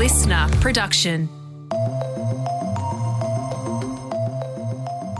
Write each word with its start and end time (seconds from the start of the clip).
listener 0.00 0.48
production. 0.62 1.28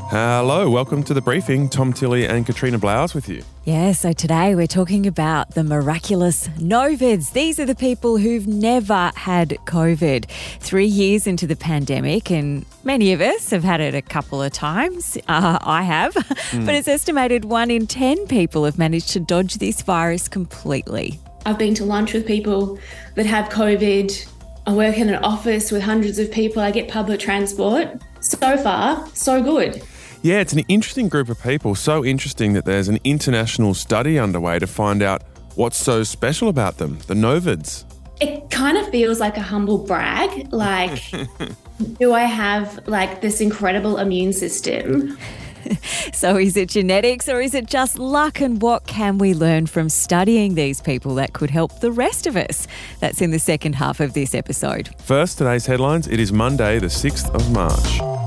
Hello, 0.08 0.71
welcome 0.71 1.03
to 1.03 1.12
the 1.12 1.21
briefing. 1.21 1.68
Tom 1.68 1.92
Tilley 1.92 2.26
and 2.26 2.46
Katrina 2.46 2.78
Blowers 2.78 3.14
with 3.14 3.28
you. 3.28 3.42
Yeah, 3.64 3.92
so 3.92 4.14
today 4.14 4.54
we're 4.54 4.66
talking 4.66 5.06
about 5.06 5.51
the 5.51 5.62
miraculous 5.64 6.48
Novids. 6.58 7.32
These 7.32 7.60
are 7.60 7.66
the 7.66 7.74
people 7.74 8.16
who've 8.16 8.46
never 8.46 9.12
had 9.16 9.51
COVID. 9.66 10.24
Three 10.60 10.87
years 10.87 11.26
into 11.26 11.47
the 11.47 11.56
pandemic, 11.56 12.31
and 12.31 12.65
many 12.83 13.12
of 13.12 13.21
us 13.21 13.51
have 13.51 13.62
had 13.62 13.83
it 13.83 13.94
a 13.94 14.01
couple 14.01 14.42
of 14.42 14.51
times. 14.51 15.19
Uh, 15.28 15.58
I 15.60 15.83
have. 15.83 16.15
But 16.15 16.74
it's 16.74 16.88
estimated 16.88 17.45
one 17.45 17.70
in 17.70 17.87
10 17.87 18.28
people 18.28 18.65
have 18.65 18.78
managed 18.78 19.10
to 19.10 19.20
dodge 19.20 19.59
this 19.59 19.83
virus 19.83 20.27
completely. 20.27 21.20
I've 21.45 21.59
been 21.59 21.74
to 21.74 21.84
lunch 21.84 22.15
with 22.15 22.27
people 22.27 22.78
that 23.16 23.27
have 23.27 23.51
COVID. 23.51 24.26
I 24.66 24.73
work 24.73 24.98
in 24.98 25.09
an 25.09 25.23
office 25.24 25.73
with 25.73 25.82
hundreds 25.82 26.19
of 26.19 26.30
people. 26.30 26.62
I 26.62 26.70
get 26.70 26.88
public 26.88 27.20
transport. 27.20 27.88
So 28.20 28.56
far, 28.59 29.06
so 29.14 29.42
good. 29.42 29.82
Yeah, 30.23 30.41
it's 30.41 30.52
an 30.52 30.60
interesting 30.68 31.09
group 31.09 31.30
of 31.30 31.42
people. 31.42 31.74
So 31.74 32.05
interesting 32.05 32.52
that 32.52 32.66
there's 32.66 32.88
an 32.88 32.98
international 33.04 33.73
study 33.73 34.18
underway 34.18 34.59
to 34.59 34.66
find 34.66 35.02
out 35.02 35.23
what's 35.54 35.78
so 35.78 36.02
special 36.02 36.48
about 36.48 36.77
them, 36.77 36.98
the 37.06 37.15
Novids. 37.15 37.84
It 38.20 38.51
kind 38.51 38.77
of 38.77 38.87
feels 38.91 39.18
like 39.18 39.38
a 39.38 39.42
humble 39.42 39.78
brag. 39.78 40.52
Like, 40.52 41.02
do 41.98 42.12
I 42.12 42.24
have 42.24 42.87
like 42.87 43.23
this 43.23 43.40
incredible 43.40 43.96
immune 43.96 44.34
system? 44.34 45.16
So, 46.12 46.37
is 46.37 46.56
it 46.56 46.69
genetics 46.69 47.28
or 47.28 47.41
is 47.41 47.55
it 47.55 47.66
just 47.66 47.98
luck? 47.98 48.41
And 48.41 48.60
what 48.60 48.87
can 48.87 49.16
we 49.18 49.32
learn 49.32 49.66
from 49.66 49.88
studying 49.88 50.55
these 50.55 50.80
people 50.80 51.14
that 51.14 51.32
could 51.32 51.51
help 51.51 51.80
the 51.80 51.92
rest 51.92 52.27
of 52.27 52.37
us? 52.37 52.66
That's 53.01 53.20
in 53.20 53.30
the 53.30 53.38
second 53.38 53.74
half 53.74 54.01
of 54.01 54.12
this 54.12 54.34
episode. 54.34 54.91
First, 54.98 55.38
today's 55.38 55.66
headlines. 55.66 56.09
It 56.09 56.21
is 56.21 56.32
Monday, 56.32 56.79
the 56.79 56.88
6th 56.88 57.34
of 57.34 57.51
March. 57.52 58.20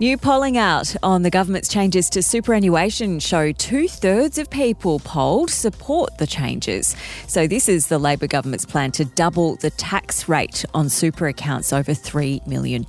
New 0.00 0.18
polling 0.18 0.58
out 0.58 0.92
on 1.04 1.22
the 1.22 1.30
government's 1.30 1.68
changes 1.68 2.10
to 2.10 2.20
superannuation 2.20 3.20
show 3.20 3.52
two 3.52 3.86
thirds 3.86 4.38
of 4.38 4.50
people 4.50 4.98
polled 4.98 5.48
support 5.50 6.18
the 6.18 6.26
changes. 6.26 6.96
So, 7.28 7.46
this 7.46 7.68
is 7.68 7.86
the 7.86 7.98
Labor 7.98 8.26
government's 8.26 8.66
plan 8.66 8.90
to 8.90 9.04
double 9.04 9.54
the 9.54 9.70
tax 9.70 10.28
rate 10.28 10.64
on 10.74 10.88
super 10.88 11.28
accounts 11.28 11.72
over 11.72 11.92
$3 11.92 12.44
million. 12.44 12.84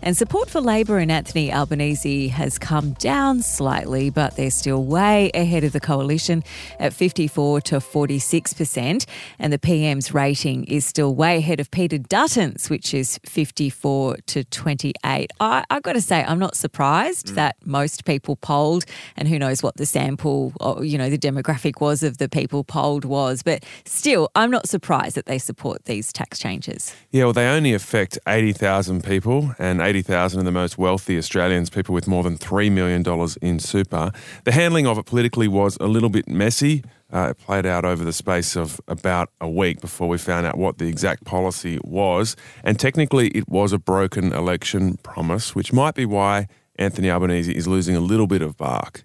And 0.00 0.16
support 0.16 0.48
for 0.48 0.60
Labor 0.60 0.98
and 0.98 1.10
Anthony 1.10 1.52
Albanese 1.52 2.28
has 2.28 2.56
come 2.56 2.92
down 2.92 3.42
slightly, 3.42 4.08
but 4.08 4.36
they're 4.36 4.52
still 4.52 4.84
way 4.84 5.32
ahead 5.34 5.64
of 5.64 5.72
the 5.72 5.80
coalition 5.80 6.44
at 6.78 6.92
54 6.92 7.62
to 7.62 7.76
46%. 7.78 9.06
And 9.40 9.52
the 9.52 9.58
PM's 9.58 10.14
rating 10.14 10.64
is 10.66 10.84
still 10.84 11.16
way 11.16 11.38
ahead 11.38 11.58
of 11.58 11.72
Peter 11.72 11.98
Dutton's, 11.98 12.70
which 12.70 12.94
is 12.94 13.18
54 13.26 14.18
to 14.26 14.44
28. 14.44 15.30
I, 15.40 15.64
I 15.68 15.80
got 15.80 15.94
to 15.94 16.00
say, 16.12 16.21
I'm 16.22 16.38
not 16.38 16.56
surprised 16.56 17.28
mm. 17.28 17.34
that 17.34 17.56
most 17.64 18.04
people 18.04 18.36
polled, 18.36 18.84
and 19.16 19.28
who 19.28 19.38
knows 19.38 19.62
what 19.62 19.76
the 19.76 19.86
sample, 19.86 20.52
or, 20.60 20.84
you 20.84 20.98
know, 20.98 21.10
the 21.10 21.18
demographic 21.18 21.80
was 21.80 22.02
of 22.02 22.18
the 22.18 22.28
people 22.28 22.64
polled 22.64 23.04
was. 23.04 23.42
But 23.42 23.64
still, 23.84 24.30
I'm 24.34 24.50
not 24.50 24.68
surprised 24.68 25.16
that 25.16 25.26
they 25.26 25.38
support 25.38 25.84
these 25.84 26.12
tax 26.12 26.38
changes. 26.38 26.94
Yeah, 27.10 27.24
well, 27.24 27.32
they 27.32 27.46
only 27.48 27.74
affect 27.74 28.18
80,000 28.26 29.04
people, 29.04 29.54
and 29.58 29.80
80,000 29.80 30.40
of 30.40 30.44
the 30.44 30.52
most 30.52 30.78
wealthy 30.78 31.18
Australians, 31.18 31.70
people 31.70 31.94
with 31.94 32.06
more 32.06 32.22
than 32.22 32.38
$3 32.38 32.70
million 32.72 33.04
in 33.40 33.58
super. 33.58 34.12
The 34.44 34.52
handling 34.52 34.86
of 34.86 34.98
it 34.98 35.06
politically 35.06 35.48
was 35.48 35.76
a 35.80 35.86
little 35.86 36.08
bit 36.08 36.28
messy. 36.28 36.82
Uh, 37.12 37.28
it 37.30 37.38
played 37.38 37.66
out 37.66 37.84
over 37.84 38.04
the 38.04 38.12
space 38.12 38.56
of 38.56 38.80
about 38.88 39.30
a 39.40 39.48
week 39.48 39.80
before 39.80 40.08
we 40.08 40.16
found 40.16 40.46
out 40.46 40.56
what 40.56 40.78
the 40.78 40.86
exact 40.86 41.24
policy 41.24 41.78
was. 41.84 42.36
And 42.64 42.80
technically, 42.80 43.28
it 43.28 43.48
was 43.48 43.72
a 43.72 43.78
broken 43.78 44.32
election 44.32 44.96
promise, 45.02 45.54
which 45.54 45.72
might 45.72 45.94
be 45.94 46.06
why 46.06 46.48
Anthony 46.76 47.10
Albanese 47.10 47.52
is 47.52 47.68
losing 47.68 47.94
a 47.94 48.00
little 48.00 48.26
bit 48.26 48.40
of 48.40 48.56
bark. 48.56 49.04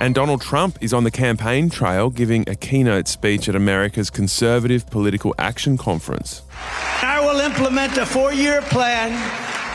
And 0.00 0.14
Donald 0.14 0.40
Trump 0.40 0.78
is 0.80 0.94
on 0.94 1.02
the 1.02 1.10
campaign 1.10 1.68
trail 1.70 2.10
giving 2.10 2.48
a 2.48 2.54
keynote 2.54 3.08
speech 3.08 3.48
at 3.48 3.56
America's 3.56 4.10
Conservative 4.10 4.86
Political 4.86 5.34
Action 5.38 5.76
Conference. 5.76 6.42
I 7.02 7.20
will 7.20 7.40
implement 7.40 7.96
a 7.96 8.06
four 8.06 8.32
year 8.32 8.62
plan 8.62 9.10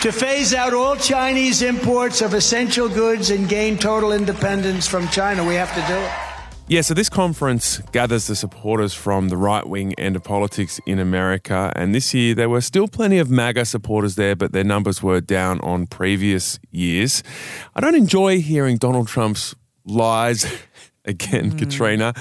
to 0.02 0.14
phase 0.14 0.54
out 0.54 0.74
all 0.74 0.96
Chinese 0.96 1.62
imports 1.62 2.22
of 2.22 2.34
essential 2.34 2.88
goods 2.88 3.32
and 3.32 3.50
gain 3.50 3.78
total 3.78 4.14
independence 4.14 4.88
from 4.88 5.10
China. 5.10 5.46
We 5.46 5.56
have 5.56 5.74
to 5.76 5.94
do 5.94 6.00
it. 6.00 6.33
Yeah, 6.68 6.80
so 6.80 6.94
this 6.94 7.10
conference 7.10 7.80
gathers 7.92 8.28
the 8.28 8.38
supporters 8.38 8.94
from 8.94 9.28
the 9.28 9.36
right 9.36 9.68
wing 9.68 9.94
end 9.96 10.16
of 10.16 10.24
politics 10.24 10.80
in 10.86 10.98
America. 10.98 11.74
And 11.76 11.94
this 11.94 12.14
year, 12.14 12.34
there 12.34 12.50
were 12.50 12.62
still 12.62 12.88
plenty 12.88 13.20
of 13.20 13.30
MAGA 13.30 13.66
supporters 13.66 14.16
there, 14.16 14.34
but 14.34 14.54
their 14.54 14.64
numbers 14.64 15.04
were 15.04 15.20
down 15.20 15.60
on 15.60 15.88
previous 15.88 16.60
years. 16.72 17.22
I 17.76 17.82
don't 17.82 17.96
enjoy 17.96 18.40
hearing 18.40 18.78
Donald 18.78 19.10
Trump's 19.10 19.56
lies. 19.86 20.46
Again, 21.06 21.58
Katrina. 21.58 22.14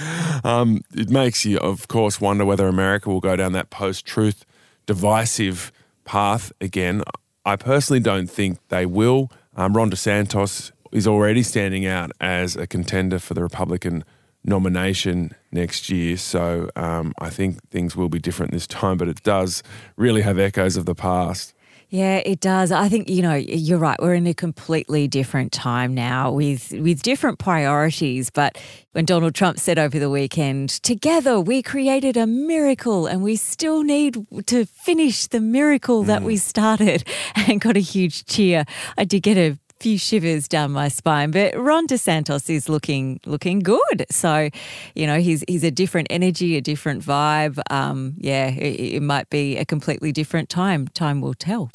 Um, 0.42 0.80
it 0.92 1.08
makes 1.08 1.44
you, 1.44 1.58
of 1.58 1.86
course, 1.86 2.20
wonder 2.20 2.44
whether 2.44 2.66
America 2.66 3.10
will 3.10 3.20
go 3.20 3.36
down 3.36 3.52
that 3.52 3.70
post 3.70 4.04
truth 4.04 4.44
divisive 4.86 5.70
path 6.04 6.52
again. 6.60 7.02
I 7.44 7.54
personally 7.54 8.00
don't 8.00 8.28
think 8.28 8.58
they 8.70 8.86
will. 8.86 9.30
Um, 9.56 9.76
Ron 9.76 9.88
DeSantis 9.88 10.72
is 10.90 11.06
already 11.06 11.44
standing 11.44 11.86
out 11.86 12.10
as 12.20 12.56
a 12.56 12.66
contender 12.66 13.20
for 13.20 13.34
the 13.34 13.42
Republican 13.42 14.04
nomination 14.44 15.34
next 15.50 15.90
year. 15.90 16.16
So 16.16 16.70
um, 16.76 17.12
I 17.18 17.30
think 17.30 17.68
things 17.70 17.96
will 17.96 18.08
be 18.08 18.18
different 18.18 18.52
this 18.52 18.66
time, 18.66 18.96
but 18.96 19.08
it 19.08 19.22
does 19.22 19.62
really 19.96 20.22
have 20.22 20.38
echoes 20.38 20.76
of 20.76 20.86
the 20.86 20.94
past. 20.94 21.54
Yeah, 21.92 22.22
it 22.24 22.40
does. 22.40 22.72
I 22.72 22.88
think 22.88 23.10
you 23.10 23.20
know 23.20 23.34
you're 23.34 23.76
right. 23.76 24.00
We're 24.00 24.14
in 24.14 24.26
a 24.26 24.32
completely 24.32 25.08
different 25.08 25.52
time 25.52 25.94
now 25.94 26.32
with 26.32 26.72
with 26.72 27.02
different 27.02 27.38
priorities. 27.38 28.30
But 28.30 28.56
when 28.92 29.04
Donald 29.04 29.34
Trump 29.34 29.58
said 29.58 29.78
over 29.78 29.98
the 29.98 30.08
weekend, 30.08 30.70
"Together 30.70 31.38
we 31.38 31.60
created 31.62 32.16
a 32.16 32.26
miracle, 32.26 33.06
and 33.06 33.22
we 33.22 33.36
still 33.36 33.82
need 33.82 34.16
to 34.46 34.64
finish 34.64 35.26
the 35.26 35.40
miracle 35.42 36.02
that 36.04 36.22
we 36.22 36.38
started," 36.38 37.04
and 37.36 37.60
got 37.60 37.76
a 37.76 37.80
huge 37.80 38.24
cheer, 38.24 38.64
I 38.96 39.04
did 39.04 39.22
get 39.22 39.36
a 39.36 39.58
few 39.82 39.98
shivers 39.98 40.46
down 40.46 40.70
my 40.70 40.86
spine. 40.86 41.32
But 41.32 41.58
Ron 41.58 41.88
DeSantis 41.88 42.48
is 42.48 42.68
looking 42.68 43.20
looking 43.26 43.58
good. 43.58 44.06
So, 44.10 44.48
you 44.94 45.06
know, 45.06 45.18
he's 45.18 45.44
he's 45.48 45.64
a 45.64 45.70
different 45.70 46.06
energy, 46.10 46.56
a 46.56 46.60
different 46.60 47.02
vibe. 47.02 47.60
Um, 47.70 48.14
yeah, 48.18 48.48
it, 48.48 48.94
it 48.94 49.02
might 49.02 49.28
be 49.28 49.56
a 49.56 49.64
completely 49.64 50.12
different 50.12 50.48
time. 50.48 50.86
Time 50.88 51.20
will 51.20 51.34
tell. 51.34 51.70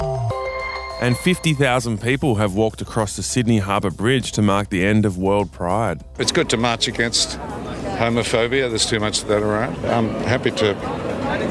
And 1.00 1.16
50,000 1.16 2.02
people 2.02 2.36
have 2.36 2.54
walked 2.54 2.80
across 2.80 3.14
the 3.14 3.22
Sydney 3.22 3.58
Harbour 3.58 3.90
Bridge 3.90 4.32
to 4.32 4.42
mark 4.42 4.70
the 4.70 4.84
end 4.84 5.04
of 5.04 5.16
World 5.16 5.52
Pride. 5.52 6.02
It's 6.18 6.32
good 6.32 6.48
to 6.50 6.56
march 6.56 6.88
against 6.88 7.38
homophobia. 7.38 8.68
There's 8.68 8.86
too 8.86 8.98
much 8.98 9.22
of 9.22 9.28
that 9.28 9.42
around. 9.42 9.76
I'm 9.86 10.08
happy 10.24 10.50
to 10.52 10.74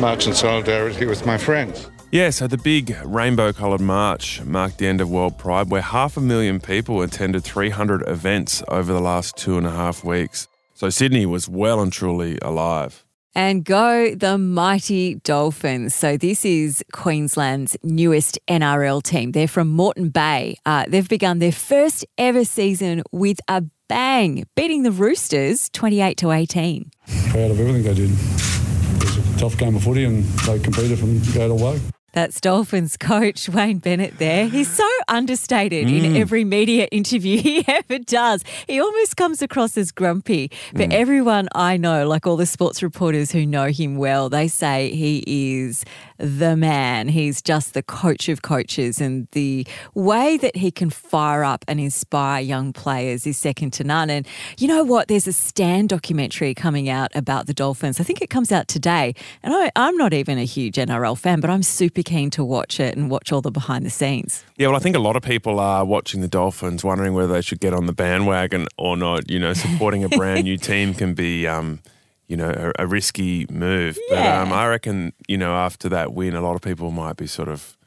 march 0.02 0.28
in 0.28 0.34
solidarity 0.34 1.06
with 1.06 1.26
my 1.26 1.38
friends. 1.38 1.90
Yeah, 2.12 2.30
so 2.30 2.48
the 2.48 2.58
big 2.58 2.98
rainbow 3.04 3.52
coloured 3.52 3.82
march 3.82 4.42
marked 4.42 4.78
the 4.78 4.88
end 4.88 5.02
of 5.02 5.10
World 5.10 5.38
Pride, 5.38 5.70
where 5.70 5.82
half 5.82 6.16
a 6.16 6.22
million 6.22 6.62
people 6.62 7.02
attended 7.02 7.44
300 7.44 8.08
events 8.08 8.64
over 8.70 8.94
the 8.94 9.02
last 9.02 9.36
two 9.36 9.58
and 9.58 9.68
a 9.68 9.72
half 9.72 10.06
weeks. 10.06 10.48
So 10.74 10.90
Sydney 10.90 11.26
was 11.26 11.50
well 11.50 11.82
and 11.82 11.92
truly 11.92 12.40
alive. 12.42 13.04
And 13.36 13.66
go 13.66 14.16
the 14.16 14.38
mighty 14.38 15.16
Dolphins. 15.16 15.94
So, 15.94 16.18
this 16.18 16.44
is 16.44 16.84
Queensland's 16.92 17.78
newest 17.84 18.40
NRL 18.48 19.04
team. 19.04 19.32
They're 19.34 19.48
from 19.48 19.68
Moreton 19.68 20.10
Bay. 20.10 20.56
Uh, 20.66 20.86
they've 20.88 21.08
begun 21.08 21.38
their 21.38 21.52
first 21.52 22.04
ever 22.18 22.46
season 22.46 23.04
with 23.12 23.40
a 23.48 23.64
bang, 23.90 24.46
beating 24.56 24.82
the 24.82 24.92
Roosters 24.92 25.70
28 25.70 26.18
to 26.18 26.32
18. 26.32 26.90
proud 27.30 27.52
of 27.52 27.60
everything 27.60 27.84
they 27.84 27.94
did. 27.94 28.10
It 28.10 29.04
was 29.04 29.18
a 29.36 29.40
tough 29.40 29.58
game 29.58 29.76
of 29.76 29.84
footy 29.84 30.06
and 30.06 30.24
they 30.24 30.58
competed 30.58 30.98
from 30.98 31.20
go 31.34 31.48
to 31.48 31.64
away. 31.64 31.80
That's 32.14 32.40
Dolphins 32.40 32.96
coach 32.98 33.50
Wayne 33.50 33.80
Bennett 33.80 34.18
there. 34.18 34.48
He's 34.48 34.74
so 34.74 34.88
understated 35.08 35.90
in 35.90 36.14
mm. 36.14 36.20
every 36.20 36.46
media 36.46 36.88
interview 36.92 37.42
he 37.42 37.66
ever 37.68 38.00
does. 38.00 38.44
He 38.66 38.80
almost 38.80 39.18
comes 39.18 39.42
across 39.42 39.78
as 39.78 39.92
grumpy. 39.92 40.50
But 40.74 40.90
mm. 40.90 40.94
everyone 40.94 41.50
I 41.54 41.76
know, 41.78 42.08
like 42.08 42.26
all 42.26 42.38
the 42.38 42.46
sports 42.46 42.82
reporters 42.82 43.32
who 43.32 43.46
know 43.46 43.68
him 43.68 43.98
well, 43.98 44.30
they 44.30 44.48
say 44.48 44.90
he 44.92 45.24
is 45.28 45.84
the 46.18 46.56
man. 46.56 47.10
He's 47.10 47.42
just 47.42 47.74
the 47.74 47.84
coach 47.84 48.30
of 48.30 48.42
coaches. 48.42 49.00
And 49.02 49.28
the 49.34 49.68
way 49.94 50.38
that 50.38 50.56
he 50.56 50.72
can 50.72 50.90
fire 50.90 51.44
up 51.44 51.66
and 51.68 51.80
inspire 51.80 52.42
young 52.42 52.74
players 52.74 53.28
is 53.28 53.38
second 53.38 53.72
to 53.74 53.84
none. 53.84 54.10
And 54.10 54.26
you 54.58 54.68
know 54.68 54.84
what? 54.84 55.08
There's 55.08 55.28
a 55.28 55.34
Stan 55.34 55.88
documentary 55.88 56.54
coming 56.54 56.90
out 56.90 57.12
about 57.16 57.48
the 57.48 57.54
Dolphins. 57.54 58.00
I 58.00 58.04
think 58.04 58.22
it 58.22 58.30
comes 58.30 58.52
out 58.52 58.68
today. 58.68 59.14
And 59.44 59.54
I, 59.54 59.72
I'm 59.76 59.98
not 59.98 60.14
even 60.14 60.38
a 60.38 60.46
huge 60.46 60.78
NRL 60.78 61.18
fan, 61.18 61.40
but 61.40 61.50
I'm 61.50 61.64
super 61.64 61.97
keen 62.04 62.30
to 62.32 62.44
watch 62.44 62.80
it 62.80 62.96
and 62.96 63.10
watch 63.10 63.32
all 63.32 63.42
the 63.42 63.52
behind 63.52 63.86
the 63.86 63.90
scenes. 63.90 64.44
Yeah, 64.58 64.68
well, 64.68 64.76
I 64.76 64.80
think 64.80 64.96
a 64.96 65.00
lot 65.00 65.16
of 65.16 65.24
people 65.24 65.60
are 65.60 65.86
watching 65.86 66.22
the 66.22 66.28
Dolphins, 66.28 66.84
wondering 66.84 67.14
whether 67.14 67.32
they 67.32 67.42
should 67.42 67.60
get 67.60 67.74
on 67.74 67.86
the 67.86 67.94
bandwagon 67.94 68.68
or 68.78 68.98
not. 68.98 69.30
You 69.30 69.40
know, 69.40 69.54
supporting 69.54 70.04
a 70.04 70.10
brand 70.10 70.44
new 70.44 70.58
team 70.70 70.94
can 70.94 71.14
be, 71.14 71.48
um, 71.48 71.80
you 72.28 72.38
know, 72.38 72.74
a, 72.78 72.84
a 72.84 72.88
risky 72.88 73.46
move. 73.50 73.98
Yeah. 74.10 74.44
But 74.44 74.48
um, 74.48 74.54
I 74.54 74.68
reckon, 74.68 75.14
you 75.28 75.38
know, 75.38 75.56
after 75.56 75.90
that 75.90 76.14
win, 76.14 76.36
a 76.36 76.42
lot 76.42 76.56
of 76.56 76.62
people 76.62 76.92
might 76.92 77.18
be 77.18 77.28
sort 77.28 77.50
of 77.50 77.78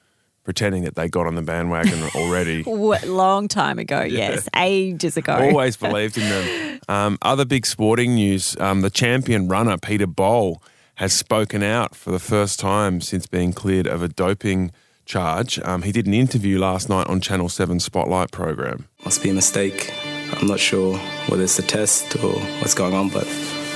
pretending 0.45 0.83
that 0.85 0.97
they 0.97 1.09
got 1.09 1.27
on 1.27 1.35
the 1.35 1.43
bandwagon 1.43 2.03
already. 2.15 2.63
Long 3.07 3.47
time 3.49 3.79
ago, 3.79 4.01
yes, 4.03 4.49
ages 4.57 5.17
ago. 5.17 5.35
Always 5.35 5.77
believed 5.77 6.19
in 6.19 6.29
them. 6.29 6.81
Um, 6.89 7.19
other 7.23 7.45
big 7.45 7.67
sporting 7.67 8.15
news 8.15 8.57
um, 8.59 8.81
the 8.81 8.91
champion 8.91 9.49
runner, 9.49 9.79
Peter 9.79 10.07
Bol, 10.07 10.63
has 11.01 11.15
spoken 11.15 11.63
out 11.63 11.95
for 11.97 12.11
the 12.11 12.19
first 12.19 12.61
time 12.61 13.01
since 13.01 13.27
being 13.27 13.55
cleared 13.55 13.87
of 13.87 14.03
a 14.03 14.09
doping 14.09 14.71
charge. 15.07 15.59
Um, 15.61 15.81
he 15.81 15.93
did 15.93 16.07
an 16.07 16.13
interview 16.13 16.59
last 16.59 16.91
night 16.91 17.07
on 17.07 17.23
Channel 17.23 17.49
7 17.49 17.81
Spotlight 17.81 18.33
program. 18.33 18.87
Must 19.03 19.23
be 19.23 19.31
a 19.31 19.33
mistake. 19.33 19.95
I'm 20.35 20.47
not 20.47 20.61
sure 20.61 20.99
whether 21.29 21.43
it's 21.43 21.59
a 21.59 21.63
test 21.63 22.23
or 22.23 22.35
what's 22.61 22.75
going 22.75 22.93
on, 22.93 23.09
but 23.09 23.27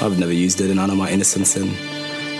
I've 0.03 0.19
never 0.19 0.35
used 0.35 0.61
it, 0.61 0.71
and 0.71 0.79
I 0.79 0.85
know 0.85 0.97
my 0.97 1.11
innocence, 1.11 1.57
and 1.57 1.71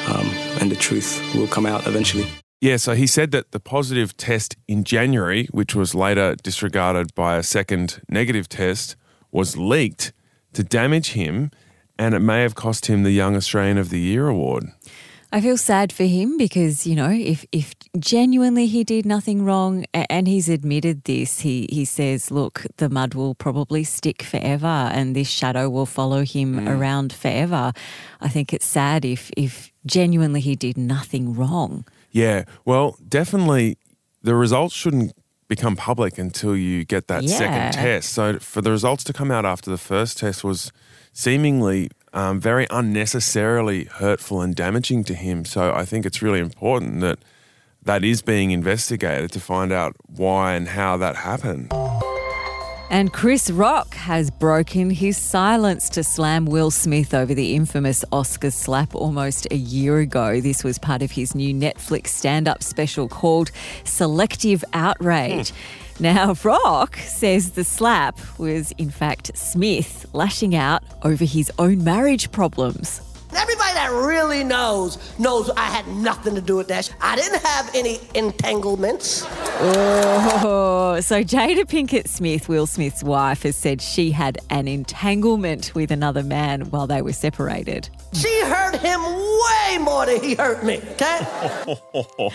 um, 0.07 0.27
and 0.61 0.71
the 0.71 0.77
truth 0.77 1.35
will 1.35 1.47
come 1.47 1.65
out 1.65 1.87
eventually. 1.87 2.27
Yeah, 2.61 2.77
so 2.77 2.95
he 2.95 3.07
said 3.07 3.31
that 3.31 3.53
the 3.53 3.61
positive 3.61 4.15
test 4.19 4.55
in 4.69 4.85
January, 4.85 5.47
which 5.47 5.75
was 5.75 5.95
later 5.95 6.35
disregarded 6.35 7.15
by 7.15 7.39
a 7.39 7.43
second 7.43 8.03
negative 8.11 8.51
test, 8.51 8.97
was 9.33 9.57
leaked 9.57 10.13
to 10.53 10.63
damage 10.63 11.13
him 11.13 11.51
and 11.99 12.15
it 12.15 12.21
may 12.21 12.43
have 12.43 12.55
cost 12.55 12.87
him 12.87 13.03
the 13.03 13.11
Young 13.11 13.37
Australian 13.37 13.79
of 13.79 13.91
the 13.91 14.01
Year 14.01 14.29
award. 14.29 14.65
I 15.35 15.41
feel 15.41 15.57
sad 15.57 15.93
for 15.93 16.05
him 16.05 16.39
because 16.39 16.87
you 16.87 16.95
know 16.95 17.11
if 17.11 17.45
if 17.51 17.75
genuinely 17.99 18.67
he 18.67 18.85
did 18.85 19.05
nothing 19.05 19.45
wrong 19.45 19.85
and 19.93 20.29
he's 20.29 20.49
admitted 20.49 21.03
this, 21.05 21.41
he 21.41 21.67
he 21.73 21.85
says, 21.85 22.31
look, 22.31 22.65
the 22.77 22.89
mud 22.89 23.15
will 23.15 23.35
probably 23.35 23.83
stick 23.83 24.23
forever 24.23 24.91
and 24.95 25.17
this 25.17 25.29
shadow 25.29 25.69
will 25.69 25.87
follow 25.87 26.25
him 26.25 26.61
mm. 26.61 26.69
around 26.69 27.13
forever. 27.13 27.73
I 28.21 28.29
think 28.29 28.53
it's 28.53 28.65
sad 28.67 29.05
if 29.05 29.33
if 29.37 29.73
genuinely 29.85 30.41
he 30.41 30.55
did 30.55 30.79
nothing 30.79 31.35
wrong. 31.35 31.85
Yeah, 32.13 32.45
well, 32.65 32.97
definitely 33.09 33.77
the 34.23 34.37
results 34.37 34.73
shouldn't 34.73 35.15
become 35.49 35.75
public 35.75 36.17
until 36.17 36.57
you 36.57 36.85
get 36.85 37.09
that 37.09 37.25
Yeah. 37.25 37.39
second 37.39 37.73
test. 37.73 38.13
So 38.13 38.39
for 38.39 38.63
the 38.63 38.71
results 38.71 39.03
to 39.05 39.13
come 39.13 39.33
out 39.33 39.45
after 39.45 39.69
the 39.69 39.79
first 39.79 40.19
test 40.19 40.45
was 40.45 40.71
seemingly 41.15 41.91
um, 42.13 42.39
very 42.39 42.67
unnecessarily 42.71 43.85
hurtful 43.85 44.43
and 44.43 44.55
damaging 44.55 45.05
to 45.05 45.15
him. 45.15 45.47
So 45.47 45.73
I 45.73 45.87
think 45.87 46.05
it's 46.05 46.21
really 46.21 46.41
important 46.41 47.01
that 47.01 47.19
that 47.83 48.05
is 48.05 48.21
being 48.21 48.51
investigated 48.51 49.33
to 49.33 49.41
find 49.41 49.73
out 49.73 49.97
why 50.07 50.55
and 50.55 50.69
how 50.69 50.97
that 50.99 51.17
happened. 51.17 51.73
And 52.91 53.13
Chris 53.13 53.51
Rock 53.51 53.95
has 53.95 54.31
broken 54.31 54.91
his 54.91 55.17
silence 55.17 55.89
to 55.91 56.05
slam 56.05 56.47
Will 56.47 56.71
Smith 56.71 57.13
over 57.15 57.35
the 57.35 57.55
infamous 57.55 58.05
Oscar 58.13 58.51
slap 58.51 58.95
almost 58.95 59.49
a 59.51 59.57
year 59.57 59.99
ago. 59.99 60.41
This 60.41 60.63
was 60.63 60.79
part 60.79 61.03
of 61.03 61.11
his 61.11 61.35
new 61.35 61.53
Netflix 61.53 62.09
stand 62.09 62.47
up 62.47 62.63
special 62.63 63.09
called 63.09 63.51
Selective 63.85 64.65
Outrage. 64.73 65.53
Now, 66.01 66.35
Rock 66.43 66.97
says 66.97 67.53
the 67.53 67.63
slap 67.63 68.19
was, 68.39 68.73
in 68.79 68.91
fact, 68.91 69.37
Smith 69.37 70.07
lashing 70.13 70.55
out 70.57 70.83
over 71.03 71.25
his 71.25 71.53
own 71.59 71.85
marriage 71.85 72.33
problems. 72.33 73.01
Everybody 73.35 73.64
that 73.75 73.91
really 73.91 74.45
knows 74.45 74.99
knows 75.19 75.51
I 75.51 75.65
had 75.65 75.87
nothing 75.89 76.35
to 76.35 76.41
do 76.41 76.57
with 76.57 76.69
that. 76.69 76.95
I 77.01 77.17
didn't 77.17 77.43
have 77.43 77.71
any 77.75 78.01
entanglements. 78.15 79.25
Oh, 79.61 80.99
so 81.01 81.23
Jada 81.23 81.65
Pinkett 81.65 82.09
Smith, 82.09 82.49
Will 82.49 82.67
Smith's 82.67 83.03
wife, 83.03 83.43
has 83.43 83.57
said 83.57 83.81
she 83.81 84.11
had 84.11 84.39
an 84.51 84.69
entanglement 84.69 85.73
with 85.75 85.91
another 85.91 86.23
man 86.23 86.63
while 86.71 86.87
they 86.87 87.03
were 87.03 87.13
separated. 87.13 87.89
She 88.13 88.41
hurt 88.43 88.77
him 88.77 89.01
way 89.03 89.79
more 89.79 90.07
than 90.07 90.23
he 90.23 90.35
hurt 90.35 90.65
me, 90.65 90.77
okay? 90.93 91.19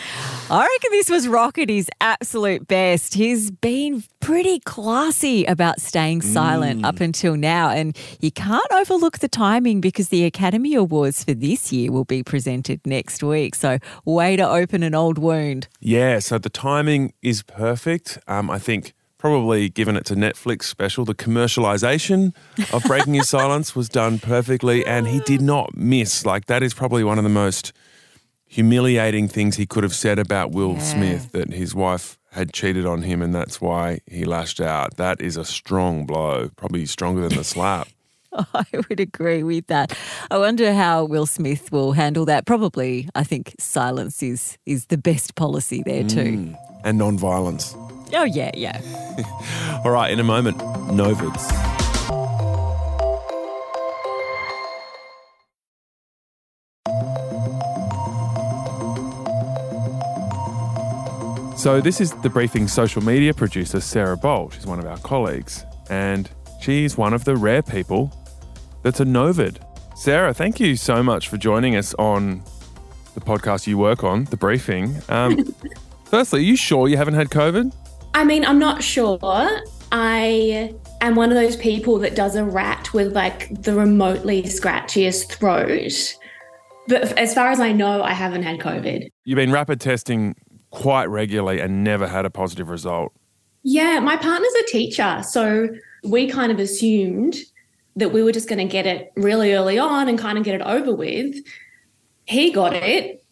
I 0.49 0.67
reckon 0.67 0.91
this 0.91 1.09
was 1.09 1.27
Rock 1.27 1.57
at 1.57 1.69
his 1.69 1.89
absolute 2.01 2.67
best. 2.67 3.13
He's 3.13 3.51
been 3.51 4.03
pretty 4.19 4.59
classy 4.59 5.45
about 5.45 5.79
staying 5.79 6.21
silent 6.21 6.81
mm. 6.81 6.85
up 6.85 6.99
until 6.99 7.35
now. 7.35 7.69
And 7.69 7.97
you 8.19 8.31
can't 8.31 8.71
overlook 8.71 9.19
the 9.19 9.27
timing 9.27 9.81
because 9.81 10.09
the 10.09 10.25
Academy 10.25 10.75
Awards 10.75 11.23
for 11.29 11.35
this 11.35 11.71
year 11.71 11.91
will 11.91 12.05
be 12.05 12.23
presented 12.23 12.81
next 12.87 13.21
week. 13.21 13.53
So, 13.53 13.77
way 14.03 14.35
to 14.35 14.49
open 14.49 14.81
an 14.81 14.95
old 14.95 15.19
wound. 15.19 15.67
Yeah, 15.79 16.17
so 16.17 16.39
the 16.39 16.49
timing 16.49 17.13
is 17.21 17.43
perfect. 17.43 18.17
Um, 18.27 18.49
I 18.49 18.57
think 18.57 18.93
probably 19.19 19.69
given 19.69 19.95
it's 19.95 20.09
a 20.09 20.15
Netflix 20.15 20.63
special, 20.63 21.05
the 21.05 21.13
commercialization 21.13 22.33
of 22.73 22.83
Breaking 22.85 23.13
His 23.13 23.29
Silence 23.37 23.75
was 23.75 23.89
done 23.89 24.17
perfectly, 24.17 24.83
and 24.83 25.07
he 25.07 25.19
did 25.19 25.41
not 25.41 25.77
miss. 25.77 26.25
Like, 26.25 26.47
that 26.47 26.63
is 26.63 26.73
probably 26.73 27.03
one 27.03 27.19
of 27.19 27.23
the 27.23 27.29
most 27.29 27.73
humiliating 28.47 29.27
things 29.27 29.57
he 29.57 29.67
could 29.67 29.83
have 29.83 29.93
said 29.93 30.17
about 30.17 30.49
Will 30.51 30.79
Smith 30.79 31.31
that 31.33 31.53
his 31.53 31.75
wife 31.75 32.17
had 32.31 32.53
cheated 32.53 32.87
on 32.87 33.03
him, 33.03 33.21
and 33.21 33.35
that's 33.35 33.61
why 33.61 33.99
he 34.07 34.25
lashed 34.25 34.59
out. 34.59 34.97
That 34.97 35.21
is 35.21 35.37
a 35.37 35.45
strong 35.45 36.07
blow, 36.07 36.49
probably 36.55 36.87
stronger 36.87 37.21
than 37.21 37.37
the 37.37 37.43
slap. 37.43 37.87
I 38.53 38.65
would 38.73 38.99
agree 38.99 39.43
with 39.43 39.67
that. 39.67 39.97
I 40.29 40.37
wonder 40.37 40.73
how 40.73 41.05
Will 41.05 41.25
Smith 41.25 41.71
will 41.71 41.93
handle 41.93 42.25
that. 42.25 42.45
Probably, 42.45 43.09
I 43.15 43.23
think 43.23 43.55
silence 43.59 44.21
is 44.21 44.57
is 44.65 44.85
the 44.87 44.97
best 44.97 45.35
policy 45.35 45.83
there 45.85 46.03
too. 46.03 46.19
Mm. 46.19 46.57
and 46.83 46.97
non-violence. 46.97 47.75
Oh 48.13 48.23
yeah, 48.23 48.51
yeah. 48.55 48.81
All 49.85 49.91
right, 49.91 50.11
in 50.11 50.19
a 50.19 50.23
moment, 50.23 50.57
Novids. 50.91 51.47
So 61.59 61.81
this 61.81 61.99
is 61.99 62.13
the 62.21 62.29
briefing 62.29 62.69
social 62.69 63.03
media 63.03 63.33
producer 63.33 63.81
Sarah 63.81 64.15
Bol. 64.15 64.49
She's 64.49 64.65
one 64.65 64.79
of 64.79 64.85
our 64.85 64.97
colleagues, 64.99 65.65
and 65.89 66.29
she's 66.61 66.97
one 66.97 67.13
of 67.13 67.25
the 67.25 67.35
rare 67.35 67.61
people 67.61 68.13
that's 68.83 68.99
a 68.99 69.05
Novid. 69.05 69.57
Sarah, 69.95 70.33
thank 70.33 70.59
you 70.59 70.75
so 70.75 71.03
much 71.03 71.27
for 71.27 71.37
joining 71.37 71.75
us 71.75 71.93
on 71.95 72.43
the 73.13 73.21
podcast 73.21 73.67
you 73.67 73.77
work 73.77 74.03
on, 74.03 74.25
the 74.25 74.37
briefing. 74.37 74.95
Um, 75.09 75.53
firstly, 76.05 76.39
are 76.39 76.43
you 76.43 76.55
sure 76.55 76.87
you 76.87 76.97
haven't 76.97 77.15
had 77.15 77.29
COVID? 77.29 77.73
I 78.13 78.23
mean, 78.23 78.45
I'm 78.45 78.59
not 78.59 78.81
sure. 78.81 79.19
I 79.91 80.73
am 81.01 81.15
one 81.15 81.29
of 81.29 81.35
those 81.35 81.55
people 81.55 81.99
that 81.99 82.15
does 82.15 82.35
a 82.35 82.43
RAT 82.43 82.93
with 82.93 83.13
like 83.13 83.61
the 83.61 83.73
remotely 83.73 84.43
scratchiest 84.43 85.33
throat. 85.33 86.17
But 86.87 87.17
as 87.17 87.33
far 87.33 87.51
as 87.51 87.59
I 87.59 87.71
know, 87.71 88.01
I 88.01 88.13
haven't 88.13 88.43
had 88.43 88.59
COVID. 88.59 89.09
You've 89.25 89.35
been 89.35 89.51
rapid 89.51 89.79
testing 89.81 90.35
quite 90.71 91.05
regularly 91.05 91.59
and 91.59 91.83
never 91.83 92.07
had 92.07 92.25
a 92.25 92.29
positive 92.29 92.69
result. 92.69 93.11
Yeah, 93.63 93.99
my 93.99 94.15
partner's 94.15 94.53
a 94.61 94.65
teacher. 94.67 95.21
So 95.23 95.69
we 96.03 96.27
kind 96.29 96.51
of 96.51 96.59
assumed 96.59 97.35
that 97.99 98.09
we 98.09 98.23
were 98.23 98.31
just 98.31 98.49
going 98.49 98.59
to 98.59 98.71
get 98.71 98.85
it 98.85 99.11
really 99.15 99.53
early 99.53 99.77
on 99.77 100.07
and 100.07 100.17
kind 100.17 100.37
of 100.37 100.43
get 100.43 100.55
it 100.55 100.61
over 100.61 100.93
with. 100.93 101.35
He 102.25 102.51
got 102.51 102.73
it. 102.73 103.23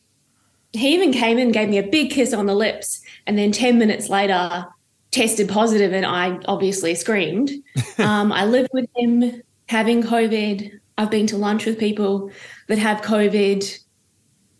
He 0.73 0.93
even 0.93 1.11
came 1.11 1.37
in 1.37 1.51
gave 1.51 1.69
me 1.69 1.77
a 1.77 1.83
big 1.83 2.11
kiss 2.11 2.33
on 2.33 2.45
the 2.45 2.55
lips. 2.55 3.01
And 3.25 3.37
then 3.37 3.51
10 3.51 3.77
minutes 3.77 4.09
later, 4.09 4.67
tested 5.11 5.49
positive, 5.49 5.93
and 5.93 6.05
I 6.05 6.39
obviously 6.45 6.95
screamed. 6.95 7.51
um, 7.97 8.31
I 8.31 8.45
lived 8.45 8.69
with 8.73 8.89
him 8.95 9.41
having 9.69 10.03
COVID. 10.03 10.71
I've 10.97 11.11
been 11.11 11.27
to 11.27 11.37
lunch 11.37 11.65
with 11.65 11.79
people 11.79 12.31
that 12.67 12.77
have 12.77 13.01
COVID. 13.01 13.79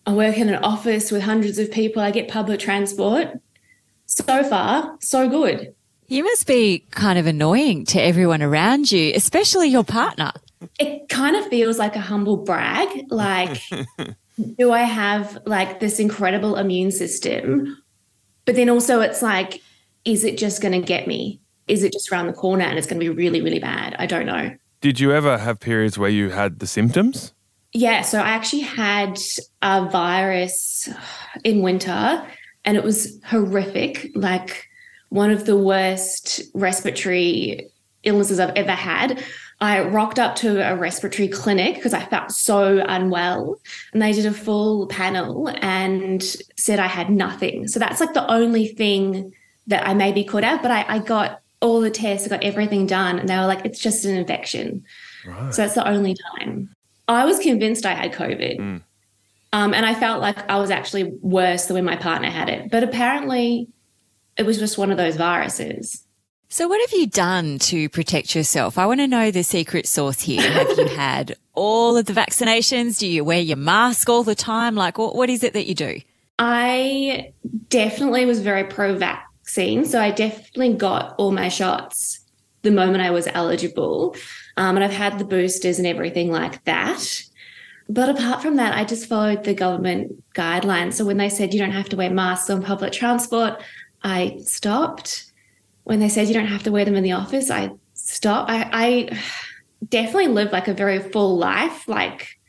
I 0.06 0.14
work 0.14 0.38
in 0.38 0.50
an 0.50 0.64
office 0.64 1.12
with 1.12 1.24
hundreds 1.24 1.60
of 1.60 1.72
people. 1.72 2.02
I 2.02 2.12
get 2.12 2.30
public 2.30 2.60
transport. 2.60 3.28
So 4.06 4.44
far, 4.44 4.96
so 5.02 5.28
good. 5.28 5.76
You 6.10 6.24
must 6.24 6.48
be 6.48 6.86
kind 6.92 7.20
of 7.20 7.28
annoying 7.28 7.84
to 7.88 8.02
everyone 8.02 8.42
around 8.42 8.92
you, 8.92 9.12
especially 9.14 9.68
your 9.68 9.84
partner. 9.84 10.32
It 10.80 11.10
kind 11.10 11.36
of 11.36 11.46
feels 11.48 11.78
like 11.78 11.98
a 11.98 12.02
humble 12.02 12.38
brag. 12.38 13.06
Like, 13.10 13.62
do 14.58 14.72
I 14.72 14.84
have 14.84 15.38
like 15.46 15.82
this 15.82 16.00
incredible 16.00 16.56
immune 16.56 16.92
system? 16.92 17.78
But 18.46 18.56
then 18.56 18.70
also, 18.70 19.02
it's 19.02 19.22
like, 19.22 19.62
is 20.06 20.24
it 20.24 20.38
just 20.38 20.62
going 20.62 20.80
to 20.80 20.86
get 20.86 21.08
me? 21.08 21.42
Is 21.68 21.84
it 21.84 21.92
just 21.92 22.10
around 22.10 22.28
the 22.28 22.34
corner 22.34 22.64
and 22.64 22.78
it's 22.78 22.88
going 22.88 23.02
to 23.02 23.06
be 23.06 23.10
really, 23.10 23.42
really 23.42 23.60
bad? 23.60 23.94
I 24.00 24.06
don't 24.06 24.26
know. 24.26 24.56
Did 24.80 25.02
you 25.02 25.12
ever 25.12 25.38
have 25.38 25.60
periods 25.60 25.98
where 25.98 26.10
you 26.10 26.30
had 26.30 26.60
the 26.60 26.68
symptoms? 26.68 27.34
Yeah, 27.74 28.02
so 28.02 28.20
I 28.20 28.30
actually 28.30 28.62
had 28.62 29.20
a 29.62 29.90
virus 29.90 30.88
in 31.44 31.62
winter 31.62 32.26
and 32.64 32.78
it 32.78 32.84
was 32.84 33.20
horrific, 33.26 34.10
like 34.16 34.67
one 35.10 35.32
of 35.32 35.46
the 35.46 35.58
worst 35.58 36.42
respiratory 36.54 37.70
illnesses 38.04 38.40
I've 38.40 38.56
ever 38.56 38.72
had. 38.72 39.24
I 39.60 39.82
rocked 39.82 40.20
up 40.20 40.36
to 40.38 40.60
a 40.70 40.76
respiratory 40.76 41.28
clinic 41.28 41.76
because 41.76 41.94
I 41.94 42.06
felt 42.06 42.32
so 42.32 42.84
unwell 42.88 43.60
and 43.92 44.02
they 44.02 44.14
did 44.14 44.28
a 44.28 44.32
full 44.32 44.88
panel 44.88 45.50
and 45.62 46.22
said 46.58 46.80
I 46.80 46.88
had 46.88 47.10
nothing. 47.10 47.68
So 47.68 47.80
that's 47.80 48.00
like 48.00 48.14
the 48.14 48.30
only 48.32 48.68
thing 48.68 49.34
that 49.66 49.88
I 49.88 49.94
maybe 49.94 50.24
could 50.24 50.44
have, 50.44 50.62
but 50.62 50.72
I, 50.72 50.86
I 50.88 51.00
got 51.00 51.42
all 51.60 51.82
the 51.82 51.90
tests, 51.90 52.28
I 52.28 52.30
got 52.30 52.44
everything 52.44 52.86
done, 52.86 53.18
and 53.18 53.28
they 53.28 53.36
were 53.36 53.48
like, 53.48 53.66
it's 53.66 53.80
just 53.80 54.06
an 54.06 54.16
infection. 54.16 54.86
So 55.52 55.64
that's 55.64 55.74
the 55.74 55.88
only 55.88 56.16
time. 56.38 56.70
I 57.08 57.26
was 57.26 57.40
convinced 57.40 57.86
I 57.86 57.96
had 57.96 58.14
COVID. 58.14 58.60
Mm. 58.60 58.82
Um, 59.54 59.74
and 59.74 59.86
I 59.86 59.94
felt 59.94 60.22
like 60.22 60.50
I 60.50 60.58
was 60.58 60.70
actually 60.70 61.06
worse 61.22 61.66
than 61.66 61.76
when 61.76 61.86
my 61.86 61.96
partner 61.96 62.30
had 62.30 62.48
it. 62.48 62.70
But 62.70 62.84
apparently, 62.84 63.68
it 64.38 64.46
was 64.46 64.58
just 64.58 64.78
one 64.78 64.92
of 64.92 64.98
those 64.98 65.16
viruses. 65.16 66.04
So, 66.50 66.68
what 66.68 66.80
have 66.80 66.98
you 66.98 67.08
done 67.08 67.60
to 67.60 67.90
protect 67.90 68.34
yourself? 68.34 68.78
I 68.78 68.86
want 68.86 69.02
to 69.02 69.08
know 69.08 69.32
the 69.32 69.44
secret 69.44 69.86
sauce 69.86 70.22
here. 70.22 70.50
have 70.50 70.78
you 70.78 70.88
had 70.96 71.36
all 71.54 71.98
of 71.98 72.06
the 72.06 72.14
vaccinations? 72.14 73.00
Do 73.00 73.08
you 73.08 73.24
wear 73.26 73.42
your 73.42 73.58
mask 73.58 74.08
all 74.08 74.24
the 74.24 74.36
time? 74.36 74.76
Like, 74.76 74.98
what, 74.98 75.16
what 75.16 75.30
is 75.30 75.44
it 75.44 75.54
that 75.54 75.68
you 75.68 75.76
do? 75.76 76.00
I 76.40 77.34
definitely 77.68 78.26
was 78.26 78.40
very 78.40 78.64
pro 78.64 78.96
vaccine. 78.96 79.84
So, 79.84 80.02
I 80.02 80.12
definitely 80.12 80.76
got 80.76 81.16
all 81.18 81.32
my 81.32 81.50
shots 81.50 82.22
the 82.62 82.72
moment 82.72 83.04
I 83.04 83.12
was 83.12 83.28
eligible. 83.34 84.16
Um, 84.56 84.78
and 84.78 84.86
I've 84.86 84.92
had 84.92 85.20
the 85.20 85.26
boosters 85.26 85.80
and 85.80 85.88
everything 85.88 86.32
like 86.32 86.64
that. 86.64 87.24
But 87.90 88.10
apart 88.10 88.42
from 88.42 88.56
that, 88.56 88.76
I 88.76 88.84
just 88.84 89.08
followed 89.08 89.44
the 89.44 89.54
government 89.54 90.24
guidelines. 90.34 90.94
So 90.94 91.06
when 91.06 91.18
they 91.18 91.30
said 91.30 91.54
you 91.54 91.60
don't 91.60 91.72
have 91.72 91.90
to 91.90 91.96
wear 91.96 92.10
masks 92.10 92.50
on 92.50 92.62
public 92.62 92.92
transport, 92.92 93.62
I 94.04 94.40
stopped. 94.44 95.32
When 95.84 96.00
they 96.00 96.10
said 96.10 96.28
you 96.28 96.34
don't 96.34 96.48
have 96.48 96.64
to 96.64 96.72
wear 96.72 96.86
them 96.86 96.96
in 96.96 97.04
the 97.04 97.14
office, 97.14 97.50
I 97.50 97.72
stopped. 97.94 98.50
I, 98.50 98.70
I 98.72 99.20
definitely 99.88 100.28
live 100.28 100.52
like 100.52 100.68
a 100.68 100.74
very 100.74 101.00
full 101.00 101.38
life. 101.38 101.88
Like 101.88 102.40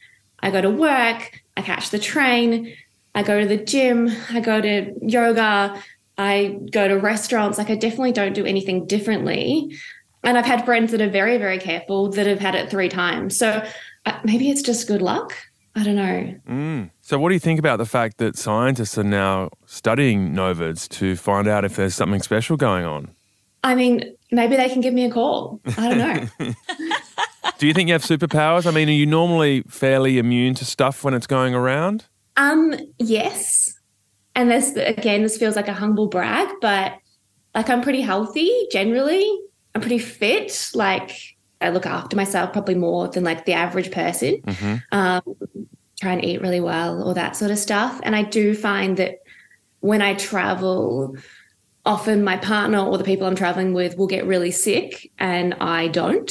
I 0.41 0.51
go 0.51 0.61
to 0.61 0.71
work, 0.71 1.41
I 1.57 1.63
catch 1.63 1.91
the 1.91 1.99
train, 1.99 2.75
I 3.15 3.23
go 3.23 3.41
to 3.41 3.47
the 3.47 3.57
gym, 3.57 4.11
I 4.31 4.41
go 4.41 4.61
to 4.61 4.93
yoga, 5.03 5.83
I 6.17 6.59
go 6.71 6.89
to 6.89 6.95
restaurants. 6.95 7.59
Like 7.59 7.71
I 7.71 7.77
definitely 7.77 8.13
don't 8.13 8.35
do 8.35 8.45
anything 8.45 8.87
differently. 8.87 9.77
And 10.25 10.37
I've 10.37 10.47
had 10.47 10.65
friends 10.65 10.91
that 10.93 11.01
are 11.01 11.09
very, 11.09 11.39
very 11.39 11.59
careful 11.59 12.11
that 12.11 12.27
have 12.27 12.41
had 12.41 12.55
it 12.55 12.71
three 12.71 12.89
times. 12.89 13.39
So 13.39 13.65
uh, 14.05 14.19
maybe 14.25 14.51
it's 14.51 14.63
just 14.63 14.89
good 14.89 15.03
luck. 15.03 15.35
I 15.79 15.85
don't 15.85 15.95
know. 15.95 16.35
Mm. 16.49 16.91
So, 17.03 17.21
what 17.21 17.29
do 17.29 17.35
you 17.37 17.39
think 17.39 17.61
about 17.61 17.77
the 17.77 17.87
fact 17.87 18.19
that 18.19 18.37
scientists 18.37 18.99
are 18.99 19.05
now 19.05 19.51
studying 19.65 20.35
novids 20.35 20.89
to 20.89 21.15
find 21.15 21.47
out 21.47 21.65
if 21.65 21.77
there's 21.77 21.95
something 21.95 22.21
special 22.21 22.57
going 22.57 22.85
on? 22.85 23.15
I 23.63 23.77
mean, 23.77 24.17
maybe 24.33 24.57
they 24.57 24.69
can 24.69 24.81
give 24.81 24.93
me 24.93 25.05
a 25.05 25.11
call. 25.11 25.61
I 25.77 25.89
don't 25.89 25.99
know. 25.99 26.53
do 27.59 27.69
you 27.69 27.73
think 27.73 27.89
you 27.89 27.93
have 27.93 28.03
superpowers? 28.03 28.67
I 28.67 28.73
mean, 28.73 28.89
are 28.89 28.93
you 28.93 29.07
normally 29.07 29.63
fairly 29.69 30.19
immune 30.19 30.55
to 30.55 30.65
stuff 30.65 31.05
when 31.05 31.15
it's 31.15 31.29
going 31.29 31.55
around? 31.55 32.07
Um, 32.37 32.75
yes. 32.99 33.79
And 34.35 34.51
this 34.51 34.75
again, 34.75 35.23
this 35.23 35.37
feels 35.37 35.55
like 35.55 35.69
a 35.69 35.73
humble 35.73 36.09
brag, 36.09 36.49
but 36.61 36.95
like 37.55 37.71
I'm 37.71 37.83
pretty 37.83 38.01
healthy 38.01 38.67
generally. 38.73 39.29
I'm 39.77 39.81
pretty 39.81 39.99
fit. 39.99 40.71
Like 40.75 41.13
I 41.61 41.71
look 41.71 41.87
after 41.87 42.17
myself 42.17 42.53
probably 42.53 42.75
more 42.75 43.09
than 43.09 43.25
like 43.25 43.45
the 43.45 43.55
average 43.55 43.91
person. 43.91 44.41
Mm-hmm. 44.43 44.77
Um, 44.93 45.23
try 46.01 46.13
and 46.13 46.25
eat 46.25 46.41
really 46.41 46.61
well, 46.61 47.03
all 47.03 47.15
that 47.15 47.37
sort 47.37 47.51
of 47.51 47.59
stuff. 47.59 48.01
And 48.03 48.15
I 48.15 48.23
do 48.23 48.55
find 48.55 48.97
that 48.99 49.17
when 49.81 50.03
I 50.03 50.15
travel, 50.15 51.17
often 51.85 52.23
my 52.23 52.37
partner 52.37 52.79
or 52.79 52.99
the 52.99 53.05
people 53.05 53.27
I'm 53.27 53.35
traveling 53.35 53.75
with 53.75 53.97
will 53.97 54.07
get 54.07 54.27
really 54.27 54.51
sick 54.51 55.11
and 55.19 55.55
I 55.55 55.89
don't. 55.89 56.31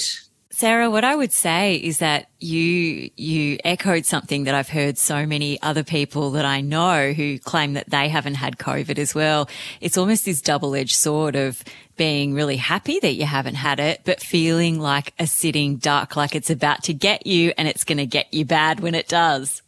Sarah, 0.59 0.89
what 0.89 1.03
I 1.03 1.15
would 1.15 1.33
say 1.33 1.75
is 1.75 1.99
that 1.99 2.31
you 2.39 3.11
you 3.15 3.59
echoed 3.63 4.07
something 4.07 4.45
that 4.45 4.55
I've 4.55 4.69
heard 4.69 4.97
so 4.97 5.27
many 5.27 5.61
other 5.61 5.83
people 5.83 6.31
that 6.31 6.45
I 6.45 6.61
know 6.61 7.13
who 7.13 7.37
claim 7.37 7.73
that 7.73 7.91
they 7.91 8.09
haven't 8.09 8.33
had 8.33 8.57
COVID 8.57 8.97
as 8.97 9.13
well. 9.13 9.47
It's 9.81 9.99
almost 9.99 10.25
this 10.25 10.41
double-edged 10.41 10.95
sword 10.95 11.35
of 11.35 11.63
being 11.95 12.33
really 12.33 12.57
happy 12.57 12.99
that 13.01 13.13
you 13.13 13.27
haven't 13.27 13.53
had 13.53 13.79
it, 13.79 14.01
but 14.03 14.19
feeling 14.19 14.79
like 14.79 15.13
a 15.19 15.27
sitting 15.27 15.77
duck, 15.77 16.15
like 16.15 16.33
it's 16.33 16.49
about 16.49 16.81
to 16.85 16.93
get 16.95 17.27
you 17.27 17.53
and 17.55 17.67
it's 17.67 17.83
going 17.83 17.99
to 17.99 18.07
get 18.07 18.33
you 18.33 18.43
bad 18.43 18.79
when 18.79 18.95
it 18.95 19.07
does. 19.07 19.61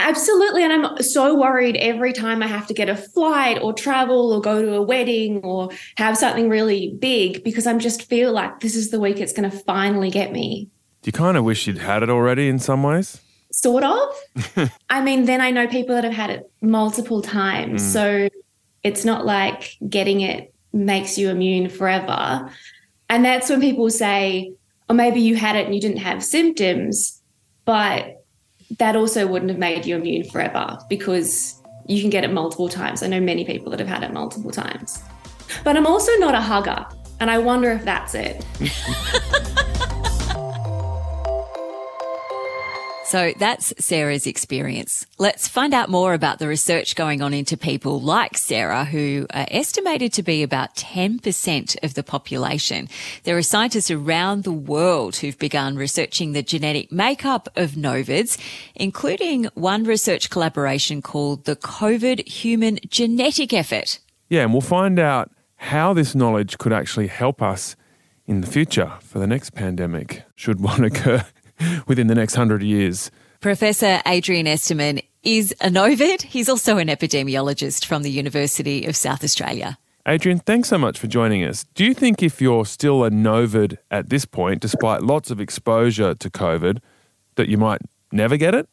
Absolutely. 0.00 0.64
And 0.64 0.72
I'm 0.72 1.02
so 1.02 1.34
worried 1.34 1.76
every 1.76 2.12
time 2.12 2.42
I 2.42 2.46
have 2.46 2.66
to 2.68 2.74
get 2.74 2.88
a 2.88 2.96
flight 2.96 3.58
or 3.60 3.72
travel 3.72 4.32
or 4.32 4.40
go 4.40 4.62
to 4.62 4.74
a 4.74 4.82
wedding 4.82 5.40
or 5.42 5.68
have 5.96 6.16
something 6.16 6.48
really 6.48 6.96
big 6.98 7.44
because 7.44 7.66
I'm 7.66 7.78
just 7.78 8.08
feel 8.08 8.32
like 8.32 8.60
this 8.60 8.74
is 8.74 8.90
the 8.90 8.98
week 8.98 9.20
it's 9.20 9.32
going 9.32 9.48
to 9.50 9.56
finally 9.56 10.10
get 10.10 10.32
me. 10.32 10.70
Do 11.02 11.08
you 11.08 11.12
kind 11.12 11.36
of 11.36 11.44
wish 11.44 11.66
you'd 11.66 11.78
had 11.78 12.02
it 12.02 12.08
already 12.08 12.48
in 12.48 12.58
some 12.58 12.82
ways? 12.82 13.20
Sort 13.52 13.84
of. 13.84 14.70
I 14.90 15.02
mean, 15.02 15.26
then 15.26 15.40
I 15.42 15.50
know 15.50 15.66
people 15.66 15.94
that 15.94 16.04
have 16.04 16.14
had 16.14 16.30
it 16.30 16.50
multiple 16.62 17.20
times. 17.20 17.82
Mm. 17.82 17.92
So 17.92 18.28
it's 18.82 19.04
not 19.04 19.26
like 19.26 19.76
getting 19.86 20.22
it 20.22 20.54
makes 20.72 21.18
you 21.18 21.28
immune 21.28 21.68
forever. 21.68 22.50
And 23.10 23.24
that's 23.24 23.50
when 23.50 23.60
people 23.60 23.90
say, 23.90 24.52
or 24.88 24.92
oh, 24.92 24.94
maybe 24.94 25.20
you 25.20 25.36
had 25.36 25.56
it 25.56 25.66
and 25.66 25.74
you 25.74 25.80
didn't 25.80 25.98
have 25.98 26.24
symptoms, 26.24 27.20
but 27.64 28.19
that 28.78 28.96
also 28.96 29.26
wouldn't 29.26 29.50
have 29.50 29.58
made 29.58 29.84
you 29.86 29.96
immune 29.96 30.24
forever 30.24 30.78
because 30.88 31.60
you 31.86 32.00
can 32.00 32.10
get 32.10 32.24
it 32.24 32.32
multiple 32.32 32.68
times. 32.68 33.02
I 33.02 33.08
know 33.08 33.20
many 33.20 33.44
people 33.44 33.70
that 33.70 33.80
have 33.80 33.88
had 33.88 34.02
it 34.02 34.12
multiple 34.12 34.50
times. 34.50 35.02
But 35.64 35.76
I'm 35.76 35.86
also 35.86 36.12
not 36.18 36.34
a 36.34 36.40
hugger, 36.40 36.86
and 37.18 37.30
I 37.30 37.38
wonder 37.38 37.70
if 37.72 37.84
that's 37.84 38.14
it. 38.14 38.44
So 43.10 43.32
that's 43.36 43.74
Sarah's 43.84 44.28
experience. 44.28 45.04
Let's 45.18 45.48
find 45.48 45.74
out 45.74 45.88
more 45.88 46.14
about 46.14 46.38
the 46.38 46.46
research 46.46 46.94
going 46.94 47.22
on 47.22 47.34
into 47.34 47.56
people 47.56 48.00
like 48.00 48.38
Sarah, 48.38 48.84
who 48.84 49.26
are 49.34 49.48
estimated 49.50 50.12
to 50.12 50.22
be 50.22 50.44
about 50.44 50.76
10% 50.76 51.82
of 51.82 51.94
the 51.94 52.04
population. 52.04 52.88
There 53.24 53.36
are 53.36 53.42
scientists 53.42 53.90
around 53.90 54.44
the 54.44 54.52
world 54.52 55.16
who've 55.16 55.36
begun 55.36 55.74
researching 55.74 56.34
the 56.34 56.44
genetic 56.44 56.92
makeup 56.92 57.48
of 57.56 57.72
novids, 57.72 58.38
including 58.76 59.46
one 59.54 59.82
research 59.82 60.30
collaboration 60.30 61.02
called 61.02 61.46
the 61.46 61.56
COVID 61.56 62.28
Human 62.28 62.78
Genetic 62.90 63.52
Effort. 63.52 63.98
Yeah, 64.28 64.42
and 64.42 64.52
we'll 64.52 64.60
find 64.60 65.00
out 65.00 65.32
how 65.56 65.92
this 65.94 66.14
knowledge 66.14 66.58
could 66.58 66.72
actually 66.72 67.08
help 67.08 67.42
us 67.42 67.74
in 68.28 68.40
the 68.40 68.46
future 68.46 68.92
for 69.00 69.18
the 69.18 69.26
next 69.26 69.50
pandemic, 69.50 70.22
should 70.36 70.60
one 70.60 70.84
occur 70.90 71.24
within 71.86 72.06
the 72.06 72.14
next 72.14 72.34
hundred 72.34 72.62
years. 72.62 73.10
Professor 73.40 74.02
Adrian 74.06 74.46
Esterman 74.46 75.02
is 75.22 75.54
a 75.60 75.68
Novid. 75.68 76.22
He's 76.22 76.48
also 76.48 76.78
an 76.78 76.88
epidemiologist 76.88 77.84
from 77.84 78.02
the 78.02 78.10
University 78.10 78.86
of 78.86 78.96
South 78.96 79.24
Australia. 79.24 79.78
Adrian, 80.06 80.38
thanks 80.38 80.68
so 80.68 80.78
much 80.78 80.98
for 80.98 81.06
joining 81.06 81.44
us. 81.44 81.64
Do 81.74 81.84
you 81.84 81.94
think 81.94 82.22
if 82.22 82.40
you're 82.40 82.64
still 82.64 83.04
a 83.04 83.10
Novid 83.10 83.76
at 83.90 84.08
this 84.08 84.24
point, 84.24 84.60
despite 84.60 85.02
lots 85.02 85.30
of 85.30 85.40
exposure 85.40 86.14
to 86.14 86.30
COVID, 86.30 86.78
that 87.36 87.48
you 87.48 87.58
might 87.58 87.80
never 88.10 88.36
get 88.36 88.54
it? 88.54 88.68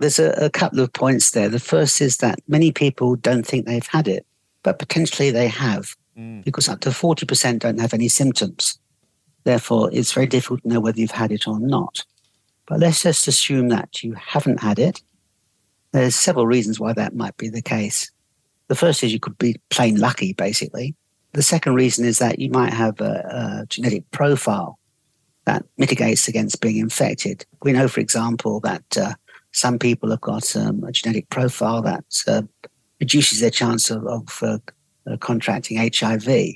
There's 0.00 0.18
a, 0.18 0.30
a 0.32 0.50
couple 0.50 0.80
of 0.80 0.92
points 0.92 1.30
there. 1.30 1.48
The 1.48 1.60
first 1.60 2.00
is 2.00 2.16
that 2.18 2.40
many 2.48 2.72
people 2.72 3.14
don't 3.14 3.46
think 3.46 3.66
they've 3.66 3.86
had 3.86 4.08
it, 4.08 4.26
but 4.64 4.80
potentially 4.80 5.30
they 5.30 5.48
have, 5.48 5.94
mm. 6.18 6.44
because 6.44 6.68
up 6.68 6.80
to 6.80 6.90
40% 6.90 7.60
don't 7.60 7.80
have 7.80 7.94
any 7.94 8.08
symptoms. 8.08 8.78
Therefore, 9.44 9.88
it's 9.92 10.12
very 10.12 10.26
difficult 10.26 10.62
to 10.62 10.68
know 10.68 10.80
whether 10.80 11.00
you've 11.00 11.12
had 11.12 11.30
it 11.30 11.46
or 11.46 11.60
not. 11.60 12.04
But 12.66 12.80
let's 12.80 13.02
just 13.02 13.28
assume 13.28 13.68
that 13.68 14.02
you 14.02 14.14
haven't 14.14 14.60
had 14.60 14.78
it. 14.78 15.02
There's 15.92 16.14
several 16.14 16.46
reasons 16.46 16.80
why 16.80 16.92
that 16.94 17.14
might 17.14 17.36
be 17.36 17.48
the 17.48 17.62
case. 17.62 18.10
The 18.68 18.74
first 18.74 19.02
is 19.02 19.12
you 19.12 19.20
could 19.20 19.36
be 19.38 19.60
plain 19.68 19.98
lucky, 19.98 20.32
basically. 20.32 20.94
The 21.32 21.42
second 21.42 21.74
reason 21.74 22.04
is 22.04 22.18
that 22.18 22.38
you 22.38 22.50
might 22.50 22.72
have 22.72 23.00
a, 23.00 23.62
a 23.62 23.66
genetic 23.68 24.10
profile 24.10 24.78
that 25.44 25.64
mitigates 25.76 26.28
against 26.28 26.60
being 26.60 26.78
infected. 26.78 27.44
We 27.62 27.72
know, 27.72 27.88
for 27.88 28.00
example, 28.00 28.60
that 28.60 28.84
uh, 28.96 29.14
some 29.50 29.78
people 29.78 30.10
have 30.10 30.20
got 30.20 30.54
um, 30.56 30.84
a 30.84 30.92
genetic 30.92 31.28
profile 31.30 31.82
that 31.82 32.04
uh, 32.26 32.42
reduces 33.00 33.40
their 33.40 33.50
chance 33.50 33.90
of, 33.90 34.06
of 34.06 34.42
uh, 34.42 34.58
contracting 35.18 35.78
HIV. 35.78 36.54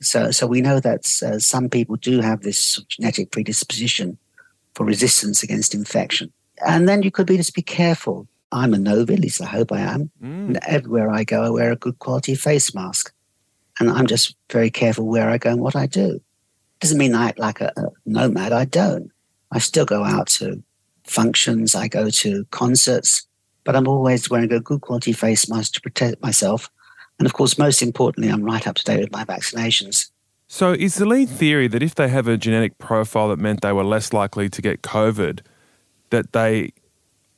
So, 0.00 0.30
so 0.30 0.46
we 0.46 0.60
know 0.60 0.80
that 0.80 1.06
uh, 1.22 1.38
some 1.38 1.68
people 1.68 1.96
do 1.96 2.20
have 2.20 2.42
this 2.42 2.80
genetic 2.88 3.32
predisposition 3.32 4.16
for 4.74 4.84
resistance 4.84 5.42
against 5.42 5.74
infection. 5.74 6.32
And 6.66 6.88
then 6.88 7.02
you 7.02 7.10
could 7.10 7.26
be 7.26 7.36
just 7.36 7.54
be 7.54 7.62
careful. 7.62 8.28
I'm 8.52 8.74
a 8.74 8.78
Novi, 8.78 9.14
at 9.14 9.20
least 9.20 9.40
I 9.40 9.46
hope 9.46 9.72
I 9.72 9.80
am. 9.80 10.10
Mm. 10.22 10.46
And 10.46 10.60
everywhere 10.66 11.10
I 11.10 11.24
go, 11.24 11.42
I 11.42 11.50
wear 11.50 11.72
a 11.72 11.76
good 11.76 11.98
quality 11.98 12.34
face 12.34 12.74
mask. 12.74 13.12
And 13.78 13.88
I'm 13.88 14.06
just 14.06 14.34
very 14.50 14.70
careful 14.70 15.06
where 15.06 15.30
I 15.30 15.38
go 15.38 15.50
and 15.50 15.60
what 15.60 15.76
I 15.76 15.86
do. 15.86 16.20
Doesn't 16.80 16.98
mean 16.98 17.14
I 17.14 17.28
act 17.28 17.38
like 17.38 17.60
a, 17.60 17.72
a 17.76 17.88
nomad. 18.04 18.52
I 18.52 18.64
don't. 18.64 19.10
I 19.52 19.58
still 19.58 19.84
go 19.84 20.04
out 20.04 20.28
to 20.28 20.62
functions. 21.04 21.74
I 21.74 21.88
go 21.88 22.10
to 22.10 22.44
concerts, 22.46 23.26
but 23.64 23.76
I'm 23.76 23.88
always 23.88 24.28
wearing 24.28 24.52
a 24.52 24.60
good 24.60 24.80
quality 24.80 25.12
face 25.12 25.48
mask 25.48 25.74
to 25.74 25.80
protect 25.80 26.22
myself. 26.22 26.70
And 27.18 27.26
of 27.26 27.32
course, 27.34 27.58
most 27.58 27.82
importantly, 27.82 28.32
I'm 28.32 28.44
right 28.44 28.66
up 28.66 28.76
to 28.76 28.84
date 28.84 29.00
with 29.00 29.12
my 29.12 29.24
vaccinations. 29.24 30.10
So, 30.52 30.72
is 30.72 30.96
the 30.96 31.06
lead 31.06 31.28
theory 31.28 31.68
that 31.68 31.80
if 31.80 31.94
they 31.94 32.08
have 32.08 32.26
a 32.26 32.36
genetic 32.36 32.76
profile 32.78 33.28
that 33.28 33.38
meant 33.38 33.60
they 33.60 33.72
were 33.72 33.84
less 33.84 34.12
likely 34.12 34.48
to 34.48 34.60
get 34.60 34.82
COVID, 34.82 35.42
that 36.10 36.32
they 36.32 36.72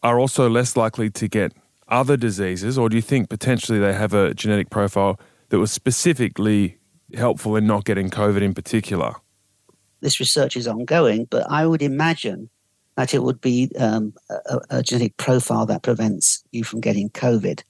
are 0.03 0.19
also 0.19 0.49
less 0.49 0.79
likely 0.79 1.11
to 1.11 1.29
get 1.29 1.53
other 1.89 2.17
diseases, 2.17 2.79
or 2.79 2.89
do 2.89 2.97
you 2.97 3.03
think 3.03 3.29
potentially 3.29 3.79
they 3.79 3.93
have 3.93 4.15
a 4.15 4.33
genetic 4.33 4.71
profile 4.71 5.21
that 5.51 5.59
was 5.59 5.71
specifically 5.71 6.79
helpful 7.13 7.55
in 7.55 7.67
not 7.67 7.85
getting 7.85 8.09
COVID 8.09 8.41
in 8.41 8.55
particular? 8.55 9.13
This 10.01 10.19
research 10.19 10.57
is 10.57 10.67
ongoing, 10.67 11.27
but 11.27 11.45
I 11.51 11.67
would 11.67 11.83
imagine 11.83 12.49
that 12.97 13.13
it 13.13 13.23
would 13.23 13.43
be 13.43 13.71
um, 13.79 14.15
a, 14.31 14.61
a, 14.71 14.83
genetic 14.83 15.19
profile 15.19 15.67
that 15.67 15.83
prevents 15.83 16.43
you 16.51 16.65
from 16.65 16.81
getting 16.81 17.11
COVID, 17.11 17.63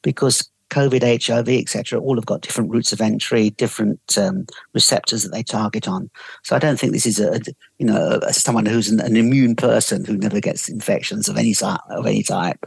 because 0.00 0.50
COVID, 0.70 1.24
HIV, 1.24 1.48
etc., 1.48 2.00
all 2.00 2.16
have 2.16 2.26
got 2.26 2.40
different 2.40 2.70
routes 2.70 2.92
of 2.92 3.00
entry, 3.00 3.50
different 3.50 4.18
um, 4.18 4.46
receptors 4.74 5.22
that 5.22 5.30
they 5.30 5.42
target 5.42 5.86
on. 5.86 6.10
So 6.42 6.56
I 6.56 6.58
don't 6.58 6.78
think 6.78 6.92
this 6.92 7.06
is 7.06 7.20
a, 7.20 7.40
you 7.78 7.86
know 7.86 8.20
someone 8.30 8.66
who's 8.66 8.90
an, 8.90 9.00
an 9.00 9.16
immune 9.16 9.56
person 9.56 10.04
who 10.04 10.16
never 10.16 10.40
gets 10.40 10.68
infections 10.68 11.28
of 11.28 11.36
any 11.36 11.54
of 11.62 12.06
any 12.06 12.22
type. 12.22 12.66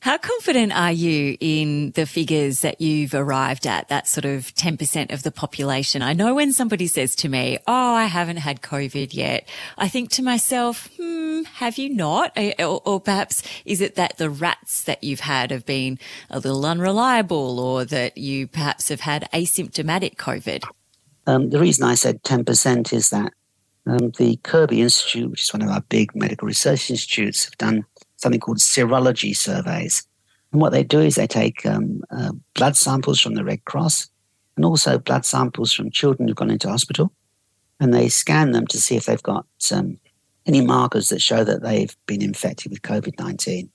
How 0.00 0.16
confident 0.16 0.72
are 0.72 0.92
you 0.92 1.36
in 1.40 1.90
the 1.90 2.06
figures 2.06 2.60
that 2.60 2.80
you've 2.80 3.12
arrived 3.12 3.66
at, 3.66 3.88
that 3.88 4.08
sort 4.08 4.24
of 4.24 4.54
10% 4.54 5.12
of 5.12 5.22
the 5.22 5.30
population? 5.30 6.00
I 6.00 6.14
know 6.14 6.34
when 6.34 6.54
somebody 6.54 6.86
says 6.86 7.14
to 7.16 7.28
me, 7.28 7.58
Oh, 7.66 7.94
I 7.94 8.06
haven't 8.06 8.38
had 8.38 8.62
COVID 8.62 9.12
yet, 9.12 9.46
I 9.76 9.88
think 9.88 10.10
to 10.12 10.22
myself, 10.22 10.88
hmm, 10.96 11.42
have 11.56 11.76
you 11.76 11.94
not? 11.94 12.32
Or, 12.58 12.80
or, 12.86 13.00
perhaps 13.00 13.42
is 13.66 13.82
it 13.82 13.96
that 13.96 14.16
the 14.16 14.30
RATs 14.30 14.84
that 14.84 15.04
you've 15.04 15.20
had 15.20 15.50
have 15.50 15.66
been 15.66 15.98
a 16.30 16.38
little 16.38 16.64
unreliable 16.64 17.60
or 17.60 17.84
that 17.84 18.16
you 18.16 18.46
perhaps 18.46 18.88
have 18.88 19.00
had 19.00 19.28
asymptomatic 19.34 20.16
COVID? 20.16 20.64
Um, 21.26 21.50
the 21.50 21.60
reason 21.60 21.84
I 21.84 21.94
said 21.94 22.22
10% 22.22 22.94
is 22.94 23.10
that 23.10 23.34
um, 23.86 24.12
the 24.16 24.36
Kirby 24.42 24.80
Institute, 24.80 25.30
which 25.30 25.42
is 25.42 25.52
one 25.52 25.60
of 25.62 25.68
our 25.68 25.82
big 25.90 26.16
medical 26.16 26.46
research 26.46 26.90
institutes, 26.90 27.44
have 27.44 27.58
done 27.58 27.84
something 28.20 28.40
called 28.40 28.58
serology 28.58 29.36
surveys. 29.36 30.06
And 30.52 30.60
what 30.60 30.72
they 30.72 30.82
do 30.82 31.00
is 31.00 31.14
they 31.14 31.26
take 31.26 31.64
um, 31.64 32.02
uh, 32.10 32.32
blood 32.54 32.76
samples 32.76 33.20
from 33.20 33.34
the 33.34 33.44
Red 33.44 33.64
Cross 33.64 34.08
and 34.56 34.64
also 34.64 34.98
blood 34.98 35.24
samples 35.24 35.72
from 35.72 35.90
children 35.90 36.28
who've 36.28 36.36
gone 36.36 36.50
into 36.50 36.68
hospital, 36.68 37.12
and 37.78 37.94
they 37.94 38.08
scan 38.08 38.52
them 38.52 38.66
to 38.66 38.80
see 38.80 38.96
if 38.96 39.06
they've 39.06 39.22
got 39.22 39.46
um, 39.72 39.98
any 40.46 40.60
markers 40.60 41.08
that 41.08 41.22
show 41.22 41.44
that 41.44 41.62
they've 41.62 41.96
been 42.06 42.22
infected 42.22 42.70
with 42.70 42.82
COVID 42.82 43.18
19. 43.18 43.70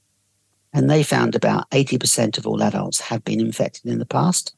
And 0.73 0.89
they 0.89 1.03
found 1.03 1.35
about 1.35 1.69
80% 1.71 2.37
of 2.37 2.45
all 2.45 2.61
adults 2.61 2.99
have 2.99 3.23
been 3.23 3.39
infected 3.39 3.85
in 3.85 3.99
the 3.99 4.05
past. 4.05 4.53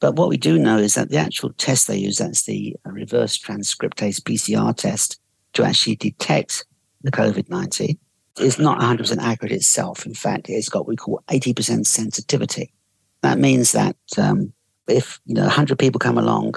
But 0.00 0.16
what 0.16 0.30
we 0.30 0.38
do 0.38 0.58
know 0.58 0.78
is 0.78 0.94
that 0.94 1.10
the 1.10 1.18
actual 1.18 1.52
test 1.52 1.86
they 1.86 1.98
use, 1.98 2.16
that's 2.16 2.44
the 2.44 2.74
reverse 2.84 3.38
transcriptase 3.38 4.20
PCR 4.22 4.74
test, 4.74 5.20
to 5.52 5.62
actually 5.62 5.96
detect 5.96 6.64
the 7.02 7.10
COVID 7.10 7.50
19, 7.50 7.98
is 8.40 8.58
not 8.58 8.80
100% 8.80 9.18
accurate 9.18 9.52
itself. 9.52 10.06
In 10.06 10.14
fact, 10.14 10.48
it's 10.48 10.68
got 10.68 10.80
what 10.80 10.88
we 10.88 10.96
call 10.96 11.22
80% 11.28 11.86
sensitivity. 11.86 12.72
That 13.22 13.38
means 13.38 13.72
that 13.72 13.96
um, 14.16 14.52
if 14.88 15.20
you 15.26 15.34
know 15.34 15.42
100 15.42 15.78
people 15.78 15.98
come 15.98 16.18
along 16.18 16.54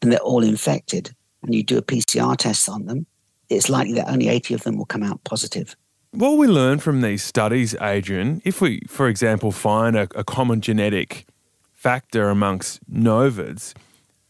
and 0.00 0.12
they're 0.12 0.20
all 0.20 0.42
infected, 0.42 1.14
and 1.42 1.54
you 1.54 1.62
do 1.62 1.78
a 1.78 1.82
PCR 1.82 2.36
test 2.36 2.68
on 2.68 2.86
them, 2.86 3.06
it's 3.48 3.68
likely 3.68 3.94
that 3.94 4.08
only 4.08 4.28
80 4.28 4.54
of 4.54 4.62
them 4.62 4.76
will 4.76 4.86
come 4.86 5.02
out 5.02 5.22
positive. 5.24 5.76
What 6.10 6.38
we 6.38 6.46
learn 6.46 6.78
from 6.78 7.00
these 7.00 7.22
studies, 7.22 7.74
Adrian, 7.80 8.40
if 8.44 8.60
we, 8.60 8.80
for 8.88 9.08
example, 9.08 9.52
find 9.52 9.96
a, 9.96 10.08
a 10.14 10.24
common 10.24 10.60
genetic 10.60 11.26
factor 11.72 12.28
amongst 12.28 12.80
novids, 12.90 13.74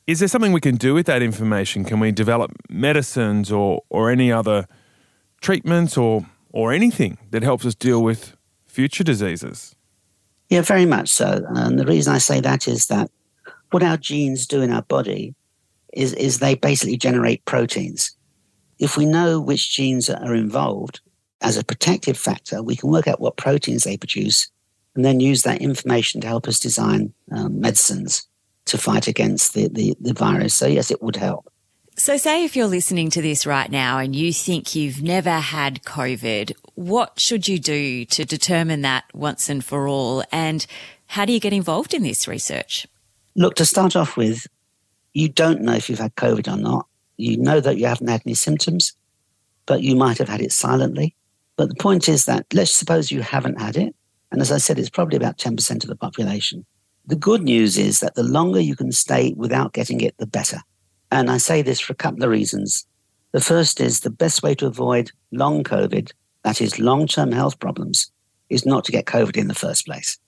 is 0.07 0.19
there 0.19 0.29
something 0.29 0.53
we 0.53 0.61
can 0.61 0.77
do 0.77 0.95
with 0.95 1.07
that 1.07 1.23
information? 1.23 1.85
Can 1.85 2.01
we 2.01 2.11
develop 2.11 2.53
medicines 2.69 3.53
or, 3.53 3.83
or 3.91 4.11
any 4.11 4.33
other 4.33 4.67
treatments 5.41 5.97
or 5.97 6.27
or 6.55 6.73
anything 6.73 7.19
that 7.33 7.43
helps 7.43 7.67
us 7.67 7.75
deal 7.75 8.01
with 8.01 8.37
future 8.65 9.03
diseases. 9.03 9.75
Yeah, 10.49 10.63
very 10.63 10.87
much 10.87 11.11
so. 11.11 11.45
And 11.49 11.79
the 11.81 11.85
reason 11.85 12.15
I 12.15 12.19
say 12.19 12.41
that 12.41 12.69
is 12.69 12.87
that 12.87 13.11
what 13.73 13.83
our 13.83 13.97
genes 13.97 14.47
do 14.47 14.63
in 14.63 14.73
our 14.73 14.83
body 14.83 15.35
is, 15.93 16.13
is 16.13 16.39
they 16.39 16.55
basically 16.55 16.97
generate 16.97 17.45
proteins. 17.45 18.17
If 18.79 18.97
we 18.97 19.05
know 19.05 19.41
which 19.41 19.75
genes 19.75 20.09
are 20.09 20.35
involved 20.35 21.01
as 21.41 21.57
a 21.57 21.65
protective 21.65 22.17
factor, 22.17 22.63
we 22.63 22.77
can 22.77 22.91
work 22.91 23.09
out 23.09 23.21
what 23.21 23.37
proteins 23.37 23.83
they 23.83 23.97
produce 23.97 24.49
and 24.95 25.05
then 25.05 25.19
use 25.19 25.43
that 25.43 25.61
information 25.61 26.21
to 26.21 26.29
help 26.29 26.47
us 26.47 26.61
design 26.61 27.13
um, 27.33 27.61
medicines 27.61 28.29
to 28.67 28.79
fight 28.79 29.09
against 29.09 29.55
the, 29.55 29.69
the, 29.69 29.97
the 30.01 30.15
virus. 30.15 30.55
So, 30.55 30.69
yes, 30.69 30.93
it 30.93 31.03
would 31.03 31.17
help. 31.17 31.53
So, 31.97 32.17
say 32.17 32.45
if 32.45 32.57
you're 32.57 32.67
listening 32.67 33.09
to 33.11 33.23
this 33.23 33.47
right 33.47 33.71
now 33.71 33.99
and 33.99 34.17
you 34.17 34.33
think 34.33 34.75
you've 34.75 35.01
never 35.01 35.39
had 35.39 35.85
COVID, 35.85 36.53
what 36.75 37.21
should 37.21 37.47
you 37.47 37.61
do 37.61 38.05
to 38.07 38.25
determine 38.25 38.83
that 38.83 39.05
once 39.15 39.49
and 39.49 39.65
for 39.65 39.87
all? 39.87 40.25
And 40.33 40.67
how 41.07 41.25
do 41.25 41.33
you 41.33 41.39
get 41.39 41.53
involved 41.53 41.95
in 41.95 42.03
this 42.03 42.27
research? 42.27 42.89
Look, 43.37 43.55
to 43.57 43.65
start 43.65 43.95
off 43.95 44.17
with, 44.17 44.45
you 45.13 45.29
don't 45.29 45.61
know 45.61 45.75
if 45.75 45.89
you've 45.89 46.01
had 46.01 46.17
COVID 46.17 46.53
or 46.53 46.57
not. 46.57 46.89
You 47.17 47.37
know 47.37 47.61
that 47.61 47.79
you 47.79 47.87
haven't 47.87 48.09
had 48.09 48.23
any 48.27 48.35
symptoms, 48.35 48.93
but 49.65 49.83
you 49.83 49.95
might 49.95 50.19
have 50.19 50.29
had 50.29 50.41
it 50.41 50.51
silently. 50.51 51.15
But 51.57 51.69
the 51.69 51.77
point 51.77 52.09
is 52.09 52.25
that 52.25 52.45
let's 52.53 52.75
suppose 52.75 53.13
you 53.13 53.23
haven't 53.23 53.61
had 53.61 53.77
it. 53.77 53.95
And 54.33 54.41
as 54.41 54.51
I 54.51 54.59
said, 54.59 54.81
it's 54.81 54.91
probably 54.91 55.17
about 55.17 55.39
10% 55.39 55.85
of 55.85 55.89
the 55.89 55.95
population. 55.95 56.67
The 57.07 57.15
good 57.15 57.43
news 57.43 57.79
is 57.79 58.01
that 58.01 58.17
the 58.17 58.25
longer 58.25 58.59
you 58.59 58.75
can 58.75 58.91
stay 58.91 59.33
without 59.37 59.75
getting 59.75 60.01
it, 60.01 60.19
the 60.19 60.27
better. 60.27 60.59
And 61.15 61.31
I 61.31 61.37
say 61.39 61.63
this 61.63 61.79
for 61.79 61.93
a 61.93 61.97
couple 61.97 62.25
of 62.25 62.31
reasons. 62.31 62.89
The 63.31 63.41
first 63.41 63.81
is 63.81 64.01
the 64.01 64.11
best 64.11 64.43
way 64.43 64.57
to 64.57 64.67
avoid 64.67 65.13
long 65.31 65.63
COVID, 65.63 66.11
that 66.43 66.61
is 66.61 66.81
long 66.81 67.07
term 67.07 67.31
health 67.31 67.61
problems, 67.61 68.11
is 68.51 68.67
not 68.67 68.85
to 68.85 68.93
get 68.93 69.05
COVID 69.05 69.37
in 69.37 69.47
the 69.47 69.55
first 69.55 69.87
place. 69.87 70.19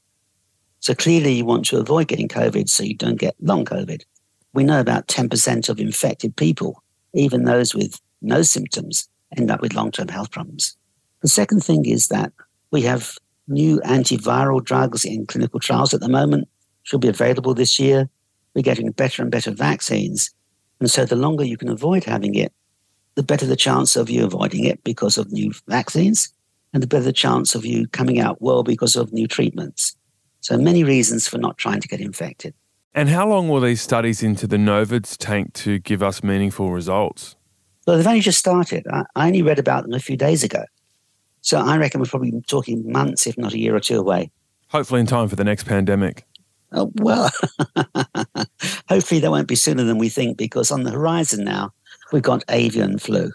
So 0.78 0.94
clearly, 0.94 1.32
you 1.32 1.44
want 1.44 1.64
to 1.66 1.80
avoid 1.80 2.06
getting 2.06 2.28
COVID 2.28 2.68
so 2.68 2.84
you 2.84 2.94
don't 2.94 3.18
get 3.18 3.34
long 3.40 3.64
COVID. 3.64 4.04
We 4.52 4.62
know 4.62 4.78
about 4.78 5.08
10% 5.08 5.68
of 5.68 5.80
infected 5.80 6.36
people, 6.36 6.84
even 7.14 7.44
those 7.44 7.74
with 7.74 8.00
no 8.22 8.42
symptoms, 8.42 9.08
end 9.36 9.50
up 9.50 9.60
with 9.60 9.74
long 9.74 9.90
term 9.90 10.06
health 10.06 10.30
problems. 10.30 10.76
The 11.20 11.28
second 11.28 11.64
thing 11.64 11.84
is 11.84 12.06
that 12.08 12.32
we 12.70 12.82
have 12.82 13.18
new 13.48 13.80
antiviral 13.80 14.62
drugs 14.62 15.04
in 15.04 15.26
clinical 15.26 15.58
trials 15.58 15.94
at 15.94 16.00
the 16.00 16.08
moment, 16.08 16.48
should 16.84 17.00
be 17.00 17.08
available 17.08 17.54
this 17.54 17.80
year. 17.80 18.08
We're 18.54 18.62
getting 18.62 18.92
better 18.92 19.22
and 19.22 19.32
better 19.32 19.50
vaccines. 19.50 20.30
And 20.80 20.90
so 20.90 21.04
the 21.04 21.16
longer 21.16 21.44
you 21.44 21.56
can 21.56 21.68
avoid 21.68 22.04
having 22.04 22.34
it, 22.34 22.52
the 23.14 23.22
better 23.22 23.46
the 23.46 23.56
chance 23.56 23.96
of 23.96 24.10
you 24.10 24.24
avoiding 24.24 24.64
it 24.64 24.82
because 24.84 25.16
of 25.16 25.32
new 25.32 25.52
vaccines, 25.68 26.32
and 26.72 26.82
the 26.82 26.86
better 26.86 27.04
the 27.04 27.12
chance 27.12 27.54
of 27.54 27.64
you 27.64 27.88
coming 27.88 28.20
out 28.20 28.42
well 28.42 28.62
because 28.62 28.96
of 28.96 29.12
new 29.12 29.26
treatments. 29.26 29.96
So 30.40 30.58
many 30.58 30.84
reasons 30.84 31.26
for 31.26 31.38
not 31.38 31.56
trying 31.56 31.80
to 31.80 31.88
get 31.88 32.00
infected. 32.00 32.54
And 32.94 33.08
how 33.08 33.26
long 33.28 33.48
will 33.48 33.60
these 33.60 33.80
studies 33.80 34.22
into 34.22 34.46
the 34.46 34.56
Novids 34.56 35.16
take 35.16 35.52
to 35.54 35.78
give 35.78 36.02
us 36.02 36.22
meaningful 36.22 36.70
results? 36.70 37.36
Well, 37.86 37.96
they've 37.96 38.06
only 38.06 38.20
just 38.20 38.38
started. 38.38 38.86
I, 38.90 39.04
I 39.14 39.26
only 39.28 39.42
read 39.42 39.58
about 39.58 39.84
them 39.84 39.94
a 39.94 40.00
few 40.00 40.16
days 40.16 40.44
ago. 40.44 40.64
So 41.40 41.58
I 41.58 41.78
reckon 41.78 42.00
we're 42.00 42.06
probably 42.06 42.32
talking 42.46 42.90
months, 42.90 43.26
if 43.26 43.38
not 43.38 43.52
a 43.52 43.58
year 43.58 43.74
or 43.74 43.80
two 43.80 43.98
away. 43.98 44.30
Hopefully, 44.68 45.00
in 45.00 45.06
time 45.06 45.28
for 45.28 45.36
the 45.36 45.44
next 45.44 45.64
pandemic. 45.64 46.25
Oh, 46.72 46.90
well, 46.96 47.30
hopefully 48.88 49.20
that 49.20 49.30
won't 49.30 49.48
be 49.48 49.54
sooner 49.54 49.84
than 49.84 49.98
we 49.98 50.08
think 50.08 50.36
because 50.36 50.70
on 50.70 50.82
the 50.82 50.90
horizon 50.90 51.44
now, 51.44 51.72
we've 52.12 52.22
got 52.22 52.44
avian 52.48 52.98
flu. 52.98 53.32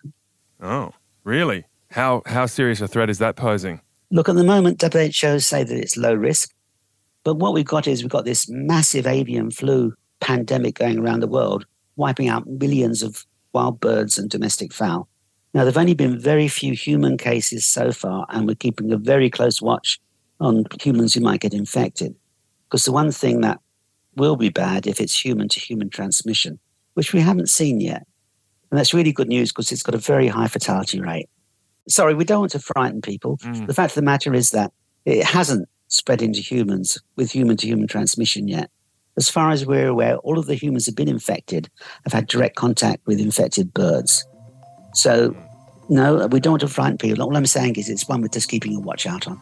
Oh, 0.61 0.91
really? 1.23 1.65
How, 1.89 2.21
how 2.25 2.45
serious 2.45 2.81
a 2.81 2.87
threat 2.87 3.09
is 3.09 3.19
that 3.19 3.35
posing? 3.35 3.81
Look, 4.11 4.27
at 4.27 4.35
the 4.35 4.43
moment, 4.43 4.81
WHO 4.81 5.39
say 5.39 5.63
that 5.63 5.77
it's 5.77 5.97
low 5.97 6.13
risk. 6.13 6.53
But 7.23 7.35
what 7.35 7.53
we've 7.53 7.65
got 7.65 7.87
is 7.87 8.01
we've 8.01 8.11
got 8.11 8.25
this 8.25 8.49
massive 8.49 9.07
avian 9.07 9.51
flu 9.51 9.93
pandemic 10.19 10.75
going 10.75 10.99
around 10.99 11.21
the 11.21 11.27
world, 11.27 11.65
wiping 11.95 12.27
out 12.27 12.47
millions 12.47 13.03
of 13.03 13.25
wild 13.53 13.79
birds 13.79 14.17
and 14.17 14.29
domestic 14.29 14.73
fowl. 14.73 15.07
Now, 15.53 15.61
there 15.61 15.71
have 15.71 15.77
only 15.77 15.93
been 15.93 16.19
very 16.19 16.47
few 16.47 16.73
human 16.73 17.17
cases 17.17 17.67
so 17.67 17.91
far, 17.91 18.25
and 18.29 18.47
we're 18.47 18.55
keeping 18.55 18.91
a 18.91 18.97
very 18.97 19.29
close 19.29 19.61
watch 19.61 19.99
on 20.39 20.65
humans 20.81 21.13
who 21.13 21.21
might 21.21 21.41
get 21.41 21.53
infected. 21.53 22.15
Because 22.71 22.85
the 22.85 22.93
one 22.93 23.11
thing 23.11 23.41
that 23.41 23.59
will 24.15 24.37
be 24.37 24.47
bad 24.47 24.87
if 24.87 25.01
it's 25.01 25.25
human 25.25 25.49
to 25.49 25.59
human 25.59 25.89
transmission, 25.89 26.57
which 26.93 27.11
we 27.11 27.19
haven't 27.19 27.49
seen 27.49 27.81
yet. 27.81 28.07
And 28.69 28.79
that's 28.79 28.93
really 28.93 29.11
good 29.11 29.27
news 29.27 29.51
because 29.51 29.73
it's 29.73 29.83
got 29.83 29.93
a 29.93 29.99
very 29.99 30.27
high 30.27 30.47
fatality 30.47 31.01
rate. 31.01 31.29
Sorry, 31.89 32.13
we 32.13 32.23
don't 32.23 32.39
want 32.39 32.53
to 32.53 32.59
frighten 32.59 33.01
people. 33.01 33.37
Mm. 33.39 33.67
The 33.67 33.73
fact 33.73 33.91
of 33.91 33.95
the 33.95 34.01
matter 34.03 34.33
is 34.33 34.51
that 34.51 34.71
it 35.03 35.25
hasn't 35.25 35.67
spread 35.89 36.21
into 36.21 36.39
humans 36.39 36.97
with 37.17 37.31
human 37.31 37.57
to 37.57 37.67
human 37.67 37.87
transmission 37.87 38.47
yet. 38.47 38.69
As 39.17 39.29
far 39.29 39.51
as 39.51 39.65
we're 39.65 39.89
aware, 39.89 40.15
all 40.17 40.39
of 40.39 40.45
the 40.45 40.55
humans 40.55 40.85
have 40.85 40.95
been 40.95 41.09
infected 41.09 41.69
have 42.05 42.13
had 42.13 42.27
direct 42.27 42.55
contact 42.55 43.05
with 43.05 43.19
infected 43.19 43.73
birds. 43.73 44.25
So, 44.93 45.35
no, 45.89 46.27
we 46.27 46.39
don't 46.39 46.53
want 46.53 46.61
to 46.61 46.69
frighten 46.69 46.97
people. 46.97 47.21
All 47.21 47.35
I'm 47.35 47.45
saying 47.45 47.75
is 47.75 47.89
it's 47.89 48.07
one 48.07 48.21
we're 48.21 48.29
just 48.29 48.47
keeping 48.47 48.75
a 48.75 48.79
watch 48.79 49.05
out 49.05 49.27
on. 49.27 49.41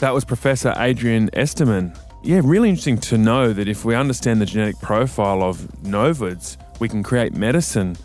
That 0.00 0.12
was 0.12 0.26
Professor 0.26 0.74
Adrian 0.76 1.30
Esterman 1.30 1.96
yeah, 2.22 2.40
really 2.42 2.68
interesting 2.68 2.98
to 2.98 3.18
know 3.18 3.52
that 3.52 3.68
if 3.68 3.84
we 3.84 3.94
understand 3.94 4.40
the 4.40 4.46
genetic 4.46 4.78
profile 4.80 5.42
of 5.42 5.58
novids, 5.82 6.56
we 6.80 6.88
can 6.88 7.02
create 7.02 7.32
medicine 7.34 7.96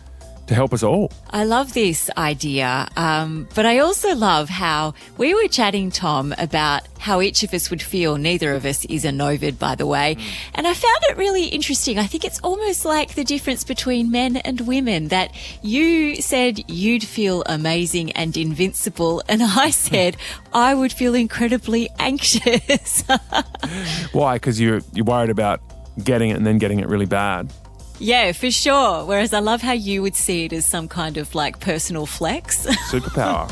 to 0.46 0.54
help 0.54 0.72
us 0.72 0.82
all. 0.82 1.10
I 1.30 1.44
love 1.44 1.72
this 1.72 2.10
idea, 2.16 2.88
um, 2.96 3.48
but 3.54 3.66
I 3.66 3.78
also 3.78 4.14
love 4.14 4.48
how 4.48 4.94
we 5.16 5.34
were 5.34 5.48
chatting, 5.48 5.90
Tom, 5.90 6.34
about 6.38 6.82
how 6.98 7.20
each 7.20 7.42
of 7.42 7.52
us 7.52 7.70
would 7.70 7.82
feel. 7.82 8.16
Neither 8.16 8.52
of 8.54 8.64
us 8.64 8.84
is 8.86 9.04
a 9.04 9.10
novid, 9.10 9.58
by 9.58 9.74
the 9.74 9.86
way. 9.86 10.16
And 10.54 10.66
I 10.66 10.74
found 10.74 10.98
it 11.02 11.16
really 11.16 11.46
interesting. 11.46 11.98
I 11.98 12.06
think 12.06 12.24
it's 12.24 12.40
almost 12.40 12.84
like 12.84 13.14
the 13.14 13.24
difference 13.24 13.64
between 13.64 14.10
men 14.10 14.36
and 14.38 14.60
women 14.62 15.08
that 15.08 15.34
you 15.62 16.16
said 16.16 16.70
you'd 16.70 17.04
feel 17.04 17.42
amazing 17.46 18.12
and 18.12 18.36
invincible, 18.36 19.22
and 19.28 19.42
I 19.42 19.70
said 19.88 20.16
I 20.52 20.74
would 20.74 20.92
feel 20.92 21.14
incredibly 21.14 21.88
anxious. 21.98 23.04
Why? 24.12 24.36
Because 24.36 24.60
you're, 24.60 24.80
you're 24.92 25.04
worried 25.04 25.30
about 25.30 25.60
getting 26.02 26.30
it 26.30 26.36
and 26.36 26.46
then 26.46 26.58
getting 26.58 26.80
it 26.80 26.88
really 26.88 27.06
bad. 27.06 27.52
Yeah, 27.98 28.32
for 28.32 28.50
sure. 28.50 29.04
Whereas 29.04 29.32
I 29.32 29.38
love 29.38 29.62
how 29.62 29.72
you 29.72 30.02
would 30.02 30.16
see 30.16 30.44
it 30.44 30.52
as 30.52 30.66
some 30.66 30.88
kind 30.88 31.16
of 31.16 31.34
like 31.34 31.60
personal 31.60 32.06
flex. 32.06 32.66
Superpower. 32.90 33.50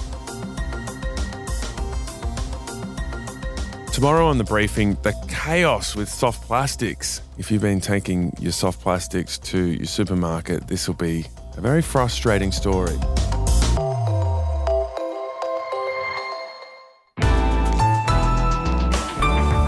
Tomorrow 3.93 4.27
on 4.27 4.39
the 4.39 4.45
briefing, 4.45 4.97
the 5.03 5.13
chaos 5.29 5.95
with 5.95 6.09
soft 6.09 6.43
plastics. 6.47 7.21
If 7.37 7.51
you've 7.51 7.63
been 7.63 7.81
taking 7.81 8.35
your 8.41 8.53
soft 8.53 8.81
plastics 8.81 9.39
to 9.41 9.59
your 9.59 9.87
supermarket, 9.87 10.67
this 10.67 10.89
will 10.89 10.95
be 10.95 11.27
a 11.57 11.61
very 11.61 11.83
frustrating 11.83 12.53
story. 12.53 12.97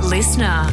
Listener. 0.08 0.72